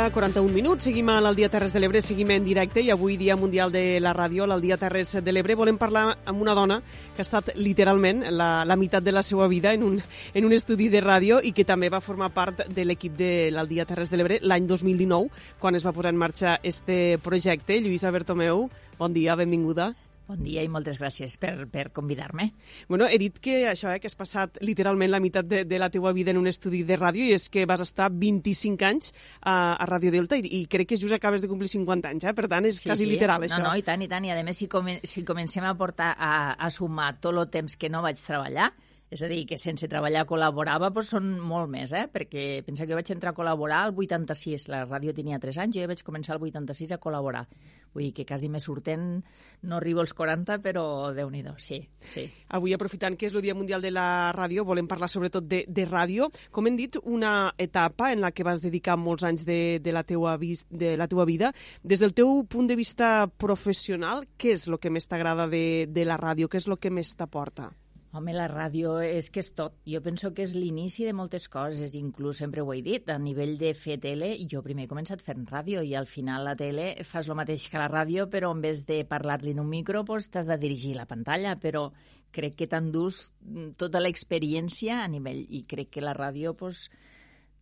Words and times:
del 0.00 0.08
migdia, 0.08 0.14
41 0.14 0.52
minuts. 0.54 0.84
Seguim 0.84 1.08
al 1.08 1.36
Dia 1.36 1.48
Terres 1.50 1.72
de 1.72 1.80
l'Ebre, 1.80 2.00
seguim 2.00 2.30
en 2.30 2.44
directe 2.44 2.80
i 2.80 2.90
avui 2.90 3.16
Dia 3.16 3.36
Mundial 3.36 3.70
de 3.72 4.00
la 4.00 4.14
Ràdio, 4.14 4.44
al 4.44 4.60
Dia 4.60 4.78
Terres 4.78 5.12
de 5.12 5.32
l'Ebre, 5.32 5.54
volem 5.54 5.76
parlar 5.76 6.16
amb 6.24 6.40
una 6.40 6.54
dona 6.54 6.80
que 6.80 7.20
ha 7.20 7.26
estat 7.26 7.52
literalment 7.56 8.24
la, 8.30 8.64
la 8.64 8.76
meitat 8.76 9.04
de 9.04 9.12
la 9.12 9.22
seva 9.22 9.48
vida 9.48 9.74
en 9.74 9.82
un, 9.82 10.00
en 10.34 10.44
un 10.44 10.52
estudi 10.52 10.88
de 10.88 11.00
ràdio 11.00 11.40
i 11.42 11.52
que 11.52 11.64
també 11.64 11.90
va 11.90 12.00
formar 12.00 12.30
part 12.32 12.64
de 12.68 12.84
l'equip 12.84 13.16
de 13.16 13.50
l'Aldia 13.52 13.84
Terres 13.84 14.10
de 14.10 14.16
l'Ebre 14.16 14.40
l'any 14.42 14.66
2019, 14.66 15.28
quan 15.58 15.74
es 15.74 15.84
va 15.84 15.92
posar 15.92 16.14
en 16.14 16.20
marxa 16.20 16.58
este 16.62 17.18
projecte. 17.22 17.80
Lluïsa 17.80 18.10
Bertomeu, 18.10 18.70
bon 18.98 19.12
dia, 19.12 19.36
benvinguda. 19.36 19.92
Bon 20.30 20.44
dia 20.46 20.62
i 20.62 20.68
moltes 20.70 21.00
gràcies 21.00 21.32
per, 21.42 21.64
per 21.66 21.88
convidar-me. 21.90 22.52
Bueno, 22.86 23.08
he 23.10 23.16
dit 23.18 23.40
que 23.42 23.64
això, 23.66 23.90
eh, 23.90 23.98
que 23.98 24.06
has 24.06 24.14
passat 24.14 24.60
literalment 24.62 25.10
la 25.10 25.18
meitat 25.18 25.48
de, 25.50 25.64
de 25.66 25.80
la 25.82 25.88
teua 25.90 26.12
vida 26.14 26.30
en 26.30 26.38
un 26.38 26.46
estudi 26.46 26.84
de 26.86 26.94
ràdio 27.00 27.26
i 27.26 27.34
és 27.34 27.48
que 27.50 27.64
vas 27.66 27.82
estar 27.82 28.06
25 28.14 28.86
anys 28.86 29.10
a, 29.40 29.74
a 29.74 29.88
Ràdio 29.90 30.12
Delta 30.14 30.38
i, 30.38 30.46
i 30.60 30.60
crec 30.70 30.92
que 30.92 31.00
just 31.02 31.16
acabes 31.16 31.42
de 31.42 31.50
complir 31.50 31.72
50 31.72 32.12
anys, 32.14 32.28
eh? 32.30 32.34
per 32.36 32.46
tant 32.52 32.68
és 32.70 32.78
sí, 32.78 32.86
quasi 32.92 33.08
sí. 33.08 33.10
literal 33.10 33.42
no, 33.42 33.48
això. 33.48 33.58
No, 33.64 33.74
i 33.74 33.82
tant, 33.82 34.06
i 34.06 34.10
tant. 34.12 34.28
I 34.28 34.30
a 34.36 34.38
més, 34.46 34.62
si, 34.62 34.70
comen 34.70 35.02
si 35.02 35.26
comencem 35.26 35.66
a 35.66 35.74
portar 35.74 36.12
a, 36.14 36.32
a 36.54 36.70
sumar 36.70 37.16
tot 37.18 37.34
el 37.34 37.50
temps 37.50 37.74
que 37.74 37.90
no 37.90 38.04
vaig 38.06 38.22
treballar, 38.22 38.70
és 39.10 39.22
a 39.26 39.28
dir, 39.28 39.42
que 39.50 39.58
sense 39.58 39.88
treballar 39.90 40.22
col·laborava, 40.30 40.92
doncs 40.94 41.08
són 41.16 41.32
molt 41.42 41.66
més, 41.72 41.90
eh? 41.90 42.06
perquè 42.12 42.62
pensa 42.62 42.84
que 42.86 42.92
jo 42.92 42.98
vaig 42.98 43.10
entrar 43.10 43.32
a 43.34 43.36
col·laborar 43.36 43.80
al 43.88 43.94
86, 43.96 44.68
la 44.70 44.84
ràdio 44.86 45.14
tenia 45.16 45.40
3 45.42 45.58
anys, 45.64 45.80
jo 45.80 45.88
vaig 45.90 46.04
començar 46.06 46.36
al 46.36 46.44
86 46.46 46.94
a 46.94 47.00
col·laborar. 47.02 47.42
Vull 47.90 48.06
dir 48.06 48.12
que 48.14 48.24
quasi 48.24 48.48
me 48.48 48.60
surten, 48.62 49.24
no 49.66 49.80
arribo 49.80 50.04
als 50.04 50.14
40, 50.14 50.60
però 50.62 50.84
déu 51.16 51.30
nhi 51.30 51.42
sí, 51.58 51.80
sí. 51.98 52.24
Avui, 52.54 52.72
aprofitant 52.72 53.16
que 53.18 53.26
és 53.26 53.34
el 53.34 53.42
Dia 53.42 53.54
Mundial 53.58 53.82
de 53.82 53.90
la 53.90 54.30
Ràdio, 54.36 54.64
volem 54.64 54.86
parlar 54.86 55.10
sobretot 55.10 55.42
de, 55.42 55.64
de 55.66 55.88
ràdio. 55.90 56.30
Com 56.52 56.70
hem 56.70 56.78
dit, 56.78 56.96
una 57.02 57.52
etapa 57.58 58.12
en 58.12 58.20
la 58.20 58.30
que 58.30 58.46
vas 58.46 58.62
dedicar 58.62 58.96
molts 58.96 59.26
anys 59.26 59.42
de, 59.44 59.80
de, 59.82 59.92
la 59.92 60.04
teua, 60.04 60.38
de 60.38 60.96
la 60.96 61.08
teua 61.10 61.26
vida. 61.26 61.50
Des 61.82 61.98
del 61.98 62.14
teu 62.14 62.44
punt 62.46 62.70
de 62.70 62.78
vista 62.78 63.26
professional, 63.26 64.22
què 64.38 64.54
és 64.54 64.68
el 64.70 64.78
que 64.78 64.90
més 64.90 65.10
t'agrada 65.10 65.50
de, 65.50 65.88
de 65.90 66.06
la 66.06 66.20
ràdio? 66.20 66.46
Què 66.46 66.62
és 66.62 66.70
el 66.70 66.78
que 66.78 66.94
més 66.94 67.16
t'aporta? 67.18 67.72
Home, 68.10 68.32
la 68.34 68.48
ràdio 68.50 68.96
és 69.06 69.28
que 69.30 69.38
és 69.38 69.52
tot. 69.54 69.76
Jo 69.86 70.00
penso 70.02 70.32
que 70.34 70.42
és 70.42 70.56
l'inici 70.58 71.04
de 71.06 71.12
moltes 71.14 71.44
coses, 71.48 71.92
inclús 71.94 72.40
sempre 72.42 72.64
ho 72.64 72.72
he 72.74 72.80
dit, 72.82 73.06
a 73.06 73.20
nivell 73.22 73.52
de 73.60 73.70
fer 73.78 74.00
tele, 74.02 74.32
jo 74.50 74.64
primer 74.66 74.88
he 74.88 74.90
començat 74.90 75.22
fent 75.22 75.44
ràdio 75.46 75.84
i 75.86 75.94
al 75.94 76.08
final 76.10 76.42
la 76.48 76.56
tele 76.58 76.88
fas 77.06 77.28
el 77.30 77.38
mateix 77.38 77.68
que 77.70 77.78
la 77.78 77.86
ràdio, 77.92 78.26
però 78.32 78.50
en 78.50 78.64
vez 78.66 78.82
de 78.88 79.04
parlar-li 79.06 79.54
en 79.54 79.62
un 79.62 79.70
micro, 79.70 80.02
pues, 80.08 80.26
t'has 80.26 80.50
de 80.50 80.58
dirigir 80.58 80.96
la 80.98 81.06
pantalla, 81.06 81.54
però 81.62 81.84
crec 82.34 82.58
que 82.58 82.66
t'endús 82.66 83.28
tota 83.78 84.02
l'experiència 84.02 85.04
a 85.04 85.06
nivell, 85.06 85.44
i 85.46 85.62
crec 85.70 85.94
que 85.94 86.02
la 86.02 86.16
ràdio, 86.18 86.56
pues, 86.58 86.88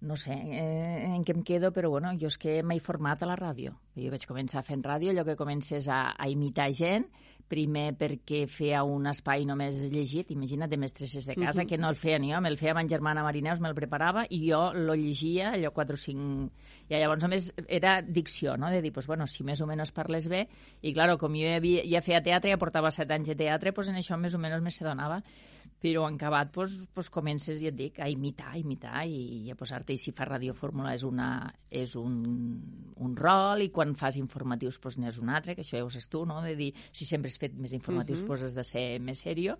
no 0.01 0.17
sé 0.17 0.33
eh, 0.33 1.13
en 1.13 1.29
què 1.29 1.37
em 1.37 1.45
quedo, 1.45 1.75
però 1.77 1.91
bueno, 1.93 2.15
jo 2.17 2.33
és 2.33 2.41
que 2.41 2.63
m'he 2.63 2.81
format 2.81 3.21
a 3.21 3.29
la 3.29 3.37
ràdio. 3.37 3.77
Jo 3.99 4.13
vaig 4.15 4.25
començar 4.31 4.65
fent 4.65 4.81
ràdio, 4.87 5.13
allò 5.13 5.29
que 5.29 5.37
comences 5.37 5.93
a, 5.93 6.15
a 6.17 6.29
imitar 6.33 6.71
gent, 6.73 7.11
primer 7.49 7.93
perquè 7.99 8.43
feia 8.51 8.83
un 8.85 9.09
espai 9.11 9.47
només 9.49 9.81
llegit, 9.93 10.31
imagina't, 10.35 10.71
de 10.71 10.79
mestresses 10.81 11.27
de 11.27 11.35
casa, 11.35 11.63
uh 11.63 11.65
-huh. 11.65 11.69
que 11.69 11.79
no 11.79 11.89
el 11.89 11.97
feia 11.97 12.19
ni 12.19 12.33
jo, 12.33 12.41
me'l 12.41 12.57
feia 12.57 12.75
ma 12.75 12.87
germana 12.87 13.23
Marineus, 13.23 13.61
me'l 13.61 13.75
preparava 13.75 14.27
i 14.29 14.51
jo 14.51 14.73
lo 14.75 14.95
llegia, 14.95 15.53
allò 15.53 15.73
4 15.73 15.95
o 15.95 15.97
5... 15.97 16.51
I 16.89 16.95
llavors 16.97 17.23
només 17.23 17.53
era 17.69 18.01
dicció, 18.01 18.57
no?, 18.57 18.71
de 18.71 18.81
dir, 18.81 18.93
pues, 18.93 19.07
bueno, 19.07 19.27
si 19.27 19.45
més 19.45 19.61
o 19.61 19.67
menys 19.67 19.93
parles 19.93 20.27
bé, 20.29 20.49
i 20.81 20.93
claro, 20.95 21.19
com 21.19 21.35
jo 21.35 21.45
ja, 21.45 21.57
havia, 21.57 21.83
ja 21.85 22.01
feia 22.01 22.23
teatre, 22.23 22.51
ja 22.51 22.57
portava 22.57 22.91
7 22.91 23.13
anys 23.13 23.29
de 23.29 23.35
teatre, 23.35 23.73
pues 23.73 23.89
en 23.89 23.97
això 23.97 24.17
més 24.17 24.35
o 24.35 24.39
menys 24.39 24.63
me 24.63 24.71
se 24.71 24.85
donava 24.85 25.23
però 25.79 26.09
en 26.09 26.17
acabat 26.19 26.51
pues, 26.53 26.75
pues 26.95 27.11
comences, 27.11 27.61
ja 27.63 27.71
et 27.71 27.77
dic, 27.79 28.01
a 28.03 28.09
imitar, 28.11 28.51
a 28.53 28.59
imitar 28.59 29.05
i, 29.07 29.45
i 29.45 29.53
a 29.53 29.57
posar-te, 29.59 29.95
i 29.95 30.01
si 30.01 30.13
fas 30.17 30.29
radiofórmula 30.29 30.95
és, 30.97 31.05
una, 31.07 31.29
és 31.71 31.95
un, 32.01 32.17
un 32.99 33.15
rol, 33.19 33.63
i 33.63 33.71
quan 33.75 33.95
fas 33.99 34.19
informatius 34.19 34.81
pues, 34.83 34.99
n'és 34.99 35.21
un 35.23 35.31
altre, 35.31 35.55
que 35.55 35.63
això 35.63 35.79
ja 35.79 35.87
ho 35.87 35.93
saps 35.95 36.11
tu, 36.11 36.25
no?, 36.27 36.41
de 36.43 36.57
dir, 36.59 36.73
si 36.91 37.07
sempre 37.07 37.31
has 37.31 37.39
fet 37.39 37.55
més 37.55 37.77
informatius, 37.79 38.21
uh 38.21 38.25
-huh. 38.25 38.35
pues 38.35 38.43
has 38.43 38.55
de 38.55 38.65
ser 38.65 39.01
més 39.01 39.23
serio, 39.23 39.59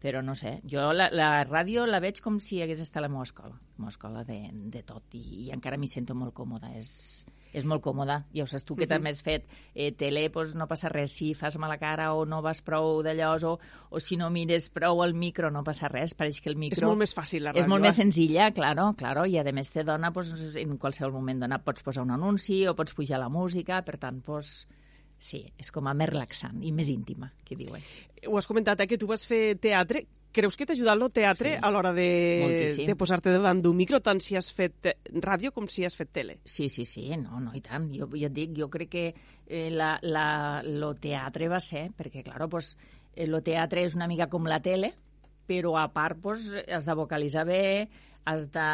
però 0.00 0.22
no 0.22 0.34
sé, 0.34 0.60
jo 0.68 0.92
la, 0.92 1.08
la 1.10 1.46
ràdio 1.48 1.86
la 1.86 2.00
veig 2.00 2.20
com 2.20 2.38
si 2.38 2.60
hagués 2.60 2.80
estat 2.80 3.00
a 3.00 3.06
la 3.06 3.08
meva 3.08 3.22
escola, 3.22 3.54
la 3.54 3.78
meva 3.78 3.88
escola 3.88 4.24
de, 4.24 4.50
de 4.52 4.82
tot, 4.82 5.14
i, 5.14 5.46
i 5.46 5.50
encara 5.50 5.78
m'hi 5.78 5.88
sento 5.88 6.14
molt 6.14 6.34
còmoda, 6.34 6.74
és, 6.76 7.24
és 7.54 7.64
molt 7.64 7.82
còmode. 7.84 8.16
Ja 8.34 8.44
ho 8.44 8.48
saps 8.50 8.66
tu, 8.66 8.74
que 8.74 8.84
-huh. 8.84 8.90
també 8.90 9.10
has 9.10 9.22
fet 9.22 9.46
eh, 9.74 9.92
tele, 9.92 10.28
doncs 10.28 10.54
no 10.58 10.66
passa 10.66 10.88
res. 10.88 11.12
Si 11.12 11.34
fas 11.34 11.56
mala 11.58 11.78
cara 11.78 12.12
o 12.14 12.24
no 12.26 12.42
vas 12.42 12.60
prou 12.62 13.02
d'allò, 13.02 13.36
o, 13.46 13.58
o 13.90 14.00
si 14.00 14.16
no 14.16 14.30
mires 14.30 14.68
prou 14.70 15.02
al 15.02 15.14
micro, 15.14 15.50
no 15.50 15.62
passa 15.62 15.88
res. 15.88 16.14
Pareix 16.14 16.40
que 16.40 16.50
el 16.50 16.56
micro... 16.56 16.76
És 16.76 16.82
molt 16.82 16.98
més 16.98 17.14
fàcil, 17.14 17.44
la 17.44 17.52
ràdio. 17.52 17.62
És 17.62 17.68
molt 17.68 17.82
més 17.82 17.96
senzilla, 17.96 18.50
claro, 18.52 18.94
claro, 18.96 19.24
i 19.26 19.38
a 19.38 19.44
més 19.52 19.70
te 19.70 19.84
dona, 19.84 20.10
doncs, 20.10 20.56
en 20.56 20.76
qualsevol 20.78 21.12
moment 21.12 21.40
dona, 21.40 21.58
pots 21.58 21.82
posar 21.82 22.02
un 22.02 22.10
anunci 22.10 22.66
o 22.66 22.74
pots 22.74 22.94
pujar 22.94 23.20
la 23.20 23.28
música, 23.28 23.82
per 23.82 23.98
tant, 23.98 24.20
doncs, 24.24 24.66
sí, 25.18 25.44
és 25.58 25.70
com 25.70 25.86
a 25.86 25.94
més 25.94 26.08
relaxant 26.08 26.62
i 26.62 26.72
més 26.72 26.88
íntima, 26.88 27.32
que 27.44 27.56
diuen. 27.56 27.82
Ho 28.26 28.38
has 28.38 28.46
comentat, 28.46 28.80
eh, 28.80 28.86
que 28.86 28.98
tu 28.98 29.06
vas 29.06 29.26
fer 29.26 29.56
teatre. 29.56 30.06
Creus 30.34 30.56
que 30.58 30.66
t'ha 30.66 30.74
ajudat 30.74 30.98
el 30.98 31.12
teatre 31.14 31.52
sí. 31.54 31.60
a 31.62 31.70
l'hora 31.70 31.92
de, 31.94 32.08
de 32.88 32.96
posar-te 32.98 33.30
davant 33.30 33.60
d'un 33.62 33.76
micro, 33.78 34.00
tant 34.02 34.18
si 34.22 34.34
has 34.34 34.50
fet 34.54 34.90
ràdio 35.22 35.52
com 35.54 35.68
si 35.70 35.86
has 35.86 35.94
fet 35.94 36.10
tele? 36.16 36.40
Sí, 36.44 36.66
sí, 36.68 36.84
sí, 36.88 37.06
no, 37.20 37.38
no, 37.38 37.54
i 37.54 37.62
tant. 37.62 37.86
Jo 37.94 38.08
ja 38.16 38.26
et 38.26 38.34
dic, 38.34 38.56
jo 38.58 38.66
crec 38.72 38.90
que 38.90 39.06
eh, 39.12 39.68
la, 39.70 39.94
la, 40.02 40.26
lo 40.66 40.92
teatre 40.98 41.48
va 41.52 41.62
ser, 41.62 41.86
perquè, 41.94 42.24
clar, 42.26 42.48
pues, 42.50 42.74
el 43.14 43.38
teatre 43.46 43.84
és 43.86 43.94
una 43.94 44.10
mica 44.10 44.26
com 44.32 44.50
la 44.50 44.58
tele, 44.64 44.90
però 45.46 45.76
a 45.78 45.86
part 45.92 46.18
pues, 46.24 46.50
has 46.66 46.88
de 46.88 46.98
vocalitzar 46.98 47.46
bé, 47.46 47.86
has 48.24 48.46
de... 48.52 48.64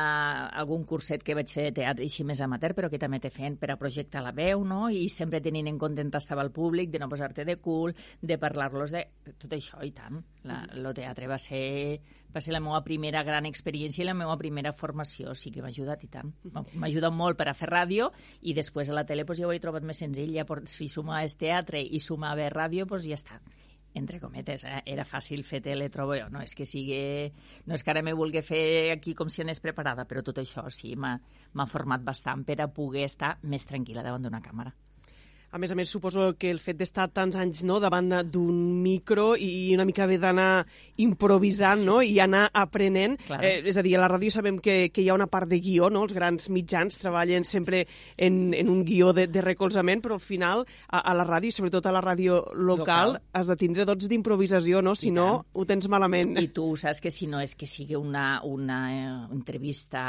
algun 0.62 0.84
curset 0.86 1.24
que 1.26 1.34
vaig 1.34 1.50
fer 1.50 1.66
de 1.68 1.74
teatre 1.80 2.06
així 2.06 2.24
més 2.26 2.40
amateur, 2.44 2.72
però 2.76 2.90
que 2.90 3.00
també 3.02 3.18
t'he 3.20 3.32
fent 3.34 3.58
per 3.60 3.72
a 3.72 3.78
projectar 3.80 4.22
la 4.22 4.32
veu, 4.36 4.62
no? 4.64 4.84
I 4.90 5.08
sempre 5.10 5.42
tenint 5.42 5.68
en 5.70 5.78
compte 5.78 6.04
on 6.04 6.12
estava 6.14 6.44
el 6.46 6.52
públic, 6.54 6.90
de 6.90 7.00
no 7.02 7.08
posar-te 7.10 7.44
de 7.44 7.56
cul, 7.62 7.94
de 8.22 8.38
parlar-los 8.38 8.94
de... 8.94 9.04
Tot 9.30 9.52
això, 9.56 9.82
i 9.86 9.92
tant. 9.96 10.20
La, 10.46 10.62
el 10.74 10.90
teatre 10.94 11.28
va 11.30 11.38
ser, 11.38 12.00
va 12.34 12.42
ser 12.42 12.54
la 12.54 12.62
meva 12.62 12.82
primera 12.86 13.24
gran 13.26 13.46
experiència 13.48 14.04
i 14.04 14.08
la 14.08 14.16
meva 14.16 14.36
primera 14.38 14.72
formació, 14.72 15.34
sí 15.34 15.50
que 15.50 15.64
m'ha 15.64 15.72
ajudat 15.74 16.04
i 16.06 16.10
tant. 16.12 16.30
M'ha 16.50 16.90
ajudat 16.90 17.14
molt 17.14 17.38
per 17.38 17.50
a 17.50 17.56
fer 17.56 17.70
ràdio 17.70 18.10
i 18.42 18.54
després 18.54 18.90
a 18.90 18.98
la 19.00 19.06
tele 19.06 19.26
pues, 19.26 19.42
ja 19.42 19.48
ho 19.48 19.54
he 19.54 19.62
trobat 19.62 19.86
més 19.86 19.98
senzill. 20.02 20.34
Ja, 20.36 20.46
si 20.70 20.88
sumaves 20.88 21.36
teatre 21.40 21.82
i 21.82 22.00
sumava 22.00 22.46
ràdio, 22.54 22.86
pues, 22.86 23.08
ja 23.08 23.18
està 23.18 23.40
entre 23.94 24.20
cometes, 24.20 24.64
eh? 24.64 24.82
era 24.86 25.04
fàcil 25.04 25.42
fer 25.44 25.60
tele, 25.64 25.88
trobo 25.90 26.14
jo. 26.18 26.28
No 26.30 26.42
és 26.44 26.54
que 26.54 26.66
sigui... 26.68 27.00
No 27.66 27.74
és 27.74 27.82
que 27.82 27.90
ara 27.92 28.04
me 28.06 28.14
vulgui 28.14 28.42
fer 28.46 28.92
aquí 28.94 29.14
com 29.18 29.30
si 29.32 29.42
anés 29.42 29.60
preparada, 29.60 30.06
però 30.06 30.22
tot 30.26 30.38
això 30.42 30.66
sí, 30.70 30.94
m'ha 30.96 31.66
format 31.70 32.04
bastant 32.06 32.44
per 32.46 32.60
a 32.62 32.70
poder 32.70 33.08
estar 33.08 33.36
més 33.42 33.66
tranquil·la 33.66 34.06
davant 34.06 34.28
d'una 34.28 34.42
càmera. 34.44 34.74
A 35.50 35.58
més 35.58 35.72
a 35.72 35.76
més, 35.78 35.90
suposo 35.90 36.28
que 36.38 36.50
el 36.52 36.60
fet 36.62 36.78
d'estar 36.78 37.08
tants 37.10 37.34
anys 37.34 37.64
no, 37.66 37.80
davant 37.82 38.12
d'un 38.30 38.58
micro 38.84 39.32
i 39.34 39.72
una 39.74 39.86
mica 39.88 40.04
haver 40.04 40.20
d'anar 40.22 40.64
improvisant 41.02 41.82
sí. 41.82 41.88
no, 41.88 41.96
i 42.06 42.20
anar 42.22 42.44
aprenent. 42.54 43.16
Claro. 43.26 43.42
Eh, 43.46 43.64
és 43.66 43.80
a 43.80 43.82
dir, 43.82 43.96
a 43.98 44.02
la 44.04 44.10
ràdio 44.12 44.30
sabem 44.30 44.60
que, 44.62 44.76
que 44.94 45.02
hi 45.02 45.08
ha 45.10 45.16
una 45.18 45.26
part 45.30 45.50
de 45.50 45.58
guió, 45.62 45.90
no? 45.90 46.04
els 46.06 46.14
grans 46.14 46.46
mitjans 46.54 47.00
treballen 47.02 47.46
sempre 47.48 47.82
en, 48.16 48.54
en 48.54 48.70
un 48.70 48.84
guió 48.86 49.10
de, 49.16 49.26
de 49.26 49.42
recolzament, 49.42 50.04
però 50.04 50.20
al 50.20 50.24
final 50.24 50.62
a, 50.86 51.02
a 51.02 51.16
la 51.18 51.26
ràdio, 51.26 51.50
i 51.50 51.58
sobretot 51.58 51.90
a 51.90 51.96
la 51.98 52.04
ràdio 52.04 52.44
local, 52.54 53.16
local. 53.16 53.18
has 53.34 53.50
de 53.50 53.58
tindre 53.58 53.88
dots 53.88 54.06
d'improvisació, 54.10 54.84
no? 54.86 54.94
si 54.94 55.10
no 55.10 55.28
ho 55.50 55.66
tens 55.66 55.90
malament. 55.90 56.38
I 56.38 56.52
tu 56.54 56.72
saps 56.78 57.02
que 57.02 57.10
si 57.10 57.26
no 57.26 57.42
és 57.42 57.56
que 57.58 57.66
sigui 57.66 57.98
una, 57.98 58.44
una 58.46 58.80
eh, 58.94 59.10
entrevista 59.34 60.06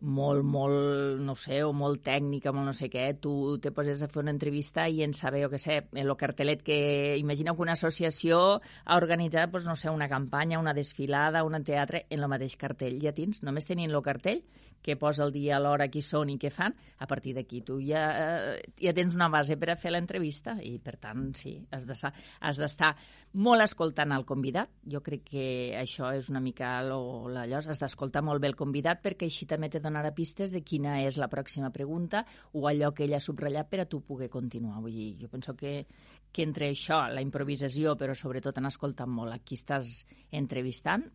molt, 0.00 0.44
molt, 0.44 1.20
no 1.24 1.34
sé, 1.38 1.62
o 1.64 1.72
molt 1.76 2.02
tècnica, 2.06 2.52
molt 2.54 2.70
no 2.70 2.74
sé 2.76 2.88
què, 2.92 3.06
tu 3.20 3.58
te 3.62 3.72
poses 3.74 4.02
a 4.02 4.08
fer 4.10 4.22
una 4.22 4.34
entrevista 4.34 4.86
i 4.88 5.02
en 5.06 5.14
saber, 5.16 5.42
jo 5.44 5.50
què 5.52 5.60
sé, 5.62 5.80
el 5.92 6.14
cartelet 6.20 6.62
que... 6.66 6.78
Imagina 7.18 7.54
que 7.54 7.64
una 7.64 7.74
associació 7.78 8.38
ha 8.60 8.96
organitzat, 8.96 9.50
doncs, 9.50 9.68
no 9.68 9.76
sé, 9.76 9.90
una 9.90 10.08
campanya, 10.08 10.60
una 10.60 10.74
desfilada, 10.74 11.44
un 11.44 11.58
teatre, 11.64 12.06
en 12.10 12.22
el 12.22 12.30
mateix 12.30 12.56
cartell. 12.56 13.00
Ja 13.02 13.14
tens, 13.16 13.42
només 13.42 13.66
tenint 13.66 13.90
el 13.90 14.04
cartell, 14.04 14.42
que 14.82 14.96
posa 14.96 15.24
el 15.24 15.32
dia, 15.32 15.58
l'hora, 15.60 15.88
qui 15.90 16.00
són 16.04 16.30
i 16.30 16.38
què 16.40 16.50
fan, 16.54 16.74
a 16.98 17.06
partir 17.10 17.34
d'aquí 17.36 17.60
tu 17.66 17.78
ja, 17.82 18.02
eh, 18.14 18.60
ja 18.80 18.94
tens 18.94 19.16
una 19.18 19.28
base 19.32 19.58
per 19.58 19.72
a 19.72 19.76
fer 19.76 19.92
l'entrevista 19.92 20.56
i, 20.62 20.76
per 20.82 20.96
tant, 21.02 21.28
sí, 21.38 21.56
has 21.74 21.86
d'estar 21.88 22.94
molt 23.38 23.64
escoltant 23.64 24.14
el 24.14 24.24
convidat. 24.28 24.70
Jo 24.88 25.02
crec 25.04 25.26
que 25.28 25.46
això 25.78 26.12
és 26.16 26.30
una 26.32 26.40
mica 26.40 26.76
allò, 26.78 27.28
has 27.58 27.82
d'escoltar 27.82 28.22
molt 28.24 28.42
bé 28.42 28.52
el 28.52 28.58
convidat 28.58 29.02
perquè 29.04 29.28
així 29.28 29.48
també 29.50 29.68
te 29.68 29.82
donarà 29.88 30.12
pistes 30.14 30.52
de 30.54 30.62
quina 30.62 31.00
és 31.02 31.18
la 31.18 31.30
pròxima 31.32 31.72
pregunta 31.74 32.24
o 32.52 32.68
allò 32.70 32.92
que 32.94 33.06
ell 33.08 33.16
ha 33.16 33.22
subratllat 33.24 33.70
per 33.70 33.82
a 33.82 33.88
tu 33.90 34.02
poder 34.04 34.30
continuar. 34.30 34.82
Vull 34.84 34.94
dir, 34.94 35.10
jo 35.22 35.32
penso 35.32 35.56
que, 35.56 35.86
que 36.32 36.44
entre 36.46 36.70
això, 36.70 37.02
la 37.10 37.24
improvisació, 37.24 37.96
però 37.98 38.14
sobretot 38.14 38.60
en 38.60 38.70
escoltar 38.70 39.08
molt 39.08 39.34
a 39.34 39.42
qui 39.42 39.58
estàs 39.58 40.04
entrevistant, 40.30 41.08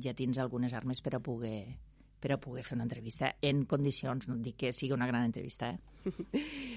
ja 0.00 0.14
tens 0.14 0.38
algunes 0.38 0.74
armes 0.74 1.02
per 1.02 1.16
a 1.18 1.22
poder 1.22 1.89
per 2.20 2.34
a 2.34 2.38
poder 2.40 2.62
fer 2.64 2.76
una 2.76 2.84
entrevista 2.84 3.34
en 3.42 3.64
condicions, 3.64 4.28
no 4.28 4.36
dic 4.44 4.58
que 4.60 4.72
sigui 4.76 4.92
una 4.94 5.08
gran 5.08 5.24
entrevista, 5.24 5.70
eh? 5.72 5.78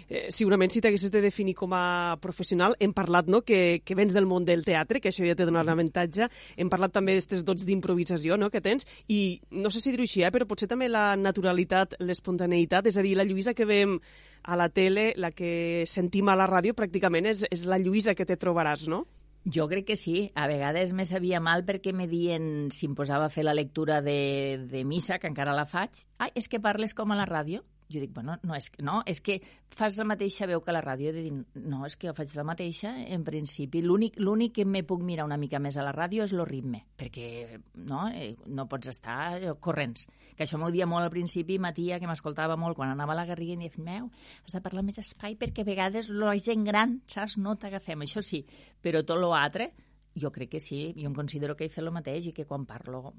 eh 0.10 0.25
segurament 0.31 0.72
si 0.72 0.81
t'haguessis 0.81 1.12
de 1.12 1.22
definir 1.24 1.54
com 1.60 1.75
a 1.75 2.18
professional, 2.24 2.75
hem 2.80 2.95
parlat 2.95 3.30
no, 3.31 3.44
que, 3.44 3.81
que 3.86 3.95
vens 4.00 4.16
del 4.16 4.28
món 4.30 4.48
del 4.48 4.66
teatre, 4.66 5.01
que 5.04 5.12
això 5.12 5.28
ja 5.28 5.36
t'ha 5.36 5.48
donat 5.50 5.68
l'avantatge, 5.68 6.30
hem 6.57 6.72
parlat 6.72 6.95
també 6.95 7.18
d'aquests 7.19 7.45
dots 7.48 7.68
d'improvisació 7.68 8.40
no, 8.40 8.50
que 8.50 8.63
tens, 8.63 8.88
i 9.07 9.40
no 9.51 9.72
sé 9.72 9.84
si 9.84 9.94
dir-ho 9.94 10.07
així, 10.07 10.24
eh, 10.24 10.31
però 10.34 10.48
potser 10.50 10.72
també 10.72 10.90
la 10.92 11.13
naturalitat, 11.19 12.00
l'espontaneïtat, 12.00 12.88
és 12.88 12.98
a 12.98 13.06
dir, 13.06 13.18
la 13.19 13.28
Lluïsa 13.28 13.56
que 13.57 13.68
veiem 13.68 14.00
a 14.44 14.57
la 14.60 14.69
tele, 14.69 15.13
la 15.16 15.31
que 15.31 15.84
sentim 15.88 16.30
a 16.30 16.38
la 16.40 16.48
ràdio, 16.50 16.75
pràcticament 16.75 17.31
és, 17.31 17.45
és 17.51 17.68
la 17.69 17.80
Lluïsa 17.80 18.16
que 18.16 18.28
te 18.28 18.40
trobaràs, 18.40 18.88
no? 18.92 19.06
Jo 19.45 19.68
crec 19.68 19.86
que 19.86 19.95
sí. 20.00 20.31
A 20.36 20.48
vegades 20.48 20.94
me 20.94 21.06
sabia 21.06 21.42
mal 21.44 21.66
perquè 21.68 21.92
me 21.94 22.07
dien, 22.07 22.69
si 22.72 22.88
em 22.88 22.95
posava 22.95 23.28
a 23.28 23.34
fer 23.34 23.44
la 23.44 23.56
lectura 23.57 24.01
de, 24.01 24.66
de 24.72 24.84
missa, 24.88 25.19
que 25.19 25.28
encara 25.28 25.56
la 25.56 25.68
faig, 25.68 26.06
ai, 26.18 26.31
és 26.36 26.48
que 26.48 26.63
parles 26.63 26.95
com 26.95 27.12
a 27.12 27.19
la 27.19 27.28
ràdio 27.28 27.63
jo 27.94 28.01
dic, 28.01 28.12
bueno, 28.13 28.36
no, 28.44 28.56
és, 28.57 28.69
no, 28.84 29.01
és 29.10 29.22
que 29.24 29.38
fas 29.74 29.98
la 30.00 30.06
mateixa 30.10 30.48
veu 30.50 30.62
que 30.62 30.74
la 30.75 30.81
ràdio, 30.84 31.13
de 31.16 31.24
dir, 31.25 31.34
no, 31.62 31.84
és 31.88 31.95
que 32.00 32.10
jo 32.10 32.16
faig 32.18 32.34
la 32.38 32.45
mateixa, 32.48 32.94
en 33.16 33.24
principi. 33.25 33.84
L'únic 33.86 34.56
que 34.57 34.66
me 34.66 34.84
puc 34.88 35.04
mirar 35.06 35.28
una 35.28 35.38
mica 35.38 35.62
més 35.63 35.78
a 35.78 35.86
la 35.86 35.94
ràdio 35.95 36.25
és 36.25 36.34
el 36.36 36.44
ritme, 36.50 36.84
perquè 37.00 37.60
no, 37.86 38.07
eh, 38.10 38.34
no 38.48 38.68
pots 38.69 38.92
estar 38.94 39.56
corrents. 39.63 40.07
Que 40.34 40.48
això 40.48 40.57
m'ho 40.57 40.72
dia 40.74 40.88
molt 40.90 41.06
al 41.06 41.13
principi, 41.13 41.60
Matia, 41.62 42.00
que 42.01 42.10
m'escoltava 42.10 42.57
molt 42.57 42.78
quan 42.78 42.92
anava 42.94 43.13
a 43.13 43.22
la 43.22 43.28
Garriga, 43.30 43.54
i 43.54 43.63
deia, 43.63 43.86
meu, 43.86 44.10
has 44.44 44.57
de 44.57 44.63
parlar 44.66 44.84
més 44.86 45.00
espai 45.01 45.38
perquè 45.40 45.63
a 45.63 45.69
vegades 45.69 46.10
la 46.10 46.34
gent 46.42 46.66
gran, 46.66 47.00
saps, 47.07 47.38
no 47.38 47.56
t'agafem. 47.56 48.06
Això 48.06 48.22
sí, 48.25 48.44
però 48.81 49.04
tot 49.06 49.22
l'altre, 49.22 49.72
jo 50.16 50.31
crec 50.31 50.56
que 50.56 50.60
sí, 50.60 50.94
jo 50.98 51.07
em 51.10 51.16
considero 51.16 51.56
que 51.56 51.66
he 51.66 51.74
fet 51.74 51.84
el 51.84 51.94
mateix 51.94 52.30
i 52.30 52.36
que 52.36 52.45
quan 52.50 52.66
parlo 52.69 53.13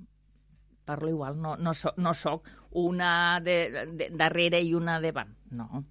parlo 0.85 1.09
igual, 1.09 1.41
no, 1.41 1.57
no, 1.57 1.75
so, 1.75 1.95
no 1.97 2.15
soc 2.15 2.49
una 2.75 3.41
de, 3.41 3.87
de, 3.93 4.11
darrere 4.11 4.61
i 4.61 4.75
una 4.75 5.01
davant, 5.01 5.35
no. 5.51 5.85